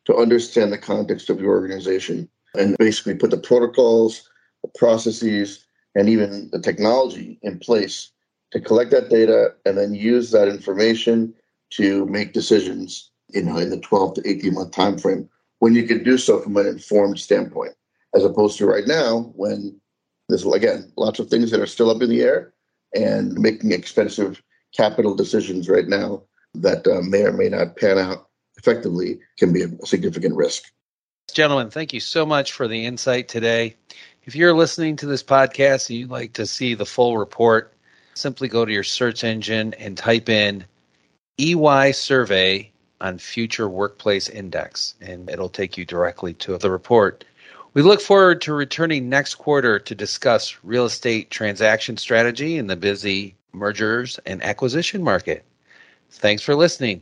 to 0.06 0.16
understand 0.16 0.72
the 0.72 0.78
context 0.78 1.30
of 1.30 1.40
your 1.40 1.52
organization, 1.52 2.28
and 2.56 2.76
basically 2.78 3.16
put 3.16 3.30
the 3.30 3.38
protocols, 3.38 4.28
the 4.64 4.72
processes, 4.80 5.66
and 5.94 6.10
even 6.10 6.50
the 6.52 6.60
technology 6.60 7.40
in 7.44 7.60
place 7.60 8.12
to 8.56 8.62
collect 8.62 8.90
that 8.92 9.10
data 9.10 9.54
and 9.66 9.78
then 9.78 9.94
use 9.94 10.32
that 10.32 10.48
information 10.48 11.34
to 11.72 12.06
make 12.06 12.32
decisions 12.32 13.12
you 13.34 13.44
know 13.44 13.58
in 13.58 13.70
the 13.70 13.80
12 13.82 14.14
to 14.14 14.30
18 14.30 14.54
month 14.54 14.72
time 14.72 14.98
frame 14.98 15.30
when 15.60 15.76
you 15.76 15.84
can 15.84 16.04
do 16.04 16.18
so 16.18 16.40
from 16.40 16.56
an 16.56 16.66
informed 16.66 17.20
standpoint 17.20 17.74
as 18.16 18.24
opposed 18.24 18.58
to 18.58 18.66
right 18.66 18.88
now 18.88 19.34
when 19.36 19.78
there's 20.30 20.46
again 20.46 20.90
lots 20.96 21.20
of 21.20 21.28
things 21.28 21.52
that 21.52 21.60
are 21.60 21.68
still 21.68 21.90
up 21.90 22.02
in 22.02 22.10
the 22.10 22.22
air 22.22 22.54
and 22.96 23.34
making 23.34 23.74
expensive 23.74 24.42
capital 24.74 25.14
decisions 25.14 25.68
right 25.68 25.90
now 25.90 26.24
that 26.54 26.88
uh, 26.88 27.02
may 27.02 27.24
or 27.24 27.34
may 27.34 27.50
not 27.50 27.76
pan 27.76 28.00
out 28.00 28.30
effectively 28.58 29.20
can 29.38 29.52
be 29.52 29.64
a 29.64 29.86
significant 29.86 30.34
risk. 30.34 30.72
Gentlemen 31.34 31.70
thank 31.70 31.92
you 31.92 32.00
so 32.00 32.26
much 32.26 32.54
for 32.54 32.70
the 32.70 32.86
insight 32.86 33.28
today. 33.28 33.76
If 34.24 34.34
you're 34.34 34.56
listening 34.56 34.96
to 34.98 35.06
this 35.06 35.24
podcast 35.24 35.90
and 35.90 36.00
you'd 36.00 36.10
like 36.10 36.32
to 36.34 36.46
see 36.46 36.74
the 36.74 36.86
full 36.86 37.18
report 37.18 37.75
simply 38.16 38.48
go 38.48 38.66
to 38.66 38.72
your 38.72 38.84
search 38.84 39.24
engine 39.24 39.74
and 39.76 39.98
type 39.98 40.30
in 40.30 40.66
EY 41.38 41.92
survey 41.92 42.72
on 43.02 43.18
Future 43.18 43.68
Workplace 43.68 44.30
Index, 44.30 44.96
and 45.02 45.30
it'll 45.30 45.50
take 45.50 45.78
you 45.78 45.86
directly 45.86 46.34
to 46.36 46.58
the 46.58 46.72
report. 46.72 47.26
We 47.74 47.82
look 47.82 48.00
forward 48.00 48.42
to 48.42 48.54
returning 48.54 49.10
next 49.10 49.36
quarter 49.36 49.80
to 49.80 49.94
discuss 49.94 50.58
real 50.64 50.86
estate 50.86 51.30
transaction 51.30 51.98
strategy 51.98 52.58
in 52.58 52.68
the 52.68 52.78
busy 52.78 53.36
mergers 53.52 54.18
and 54.26 54.42
acquisition 54.44 55.04
market. 55.04 55.44
Thanks 56.10 56.42
for 56.42 56.56
listening. 56.56 57.02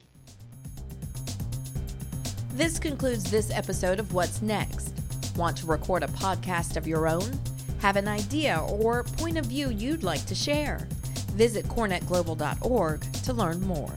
This 2.54 2.80
concludes 2.80 3.30
this 3.30 3.52
episode 3.52 4.00
of 4.00 4.14
What's 4.14 4.42
Next. 4.42 4.94
Want 5.36 5.58
to 5.58 5.68
record 5.68 6.04
a 6.04 6.08
podcast 6.08 6.76
of 6.76 6.88
your 6.88 7.08
own? 7.08 7.40
Have 7.80 7.96
an 7.96 8.08
idea 8.08 8.60
or 8.68 9.04
point 9.04 9.38
of 9.38 9.46
view 9.46 9.70
you'd 9.70 10.04
like 10.04 10.26
to 10.26 10.36
share? 10.36 10.88
Visit 11.34 11.66
corenetglobal.org 11.66 13.14
to 13.24 13.34
learn 13.34 13.62
more. 13.62 13.92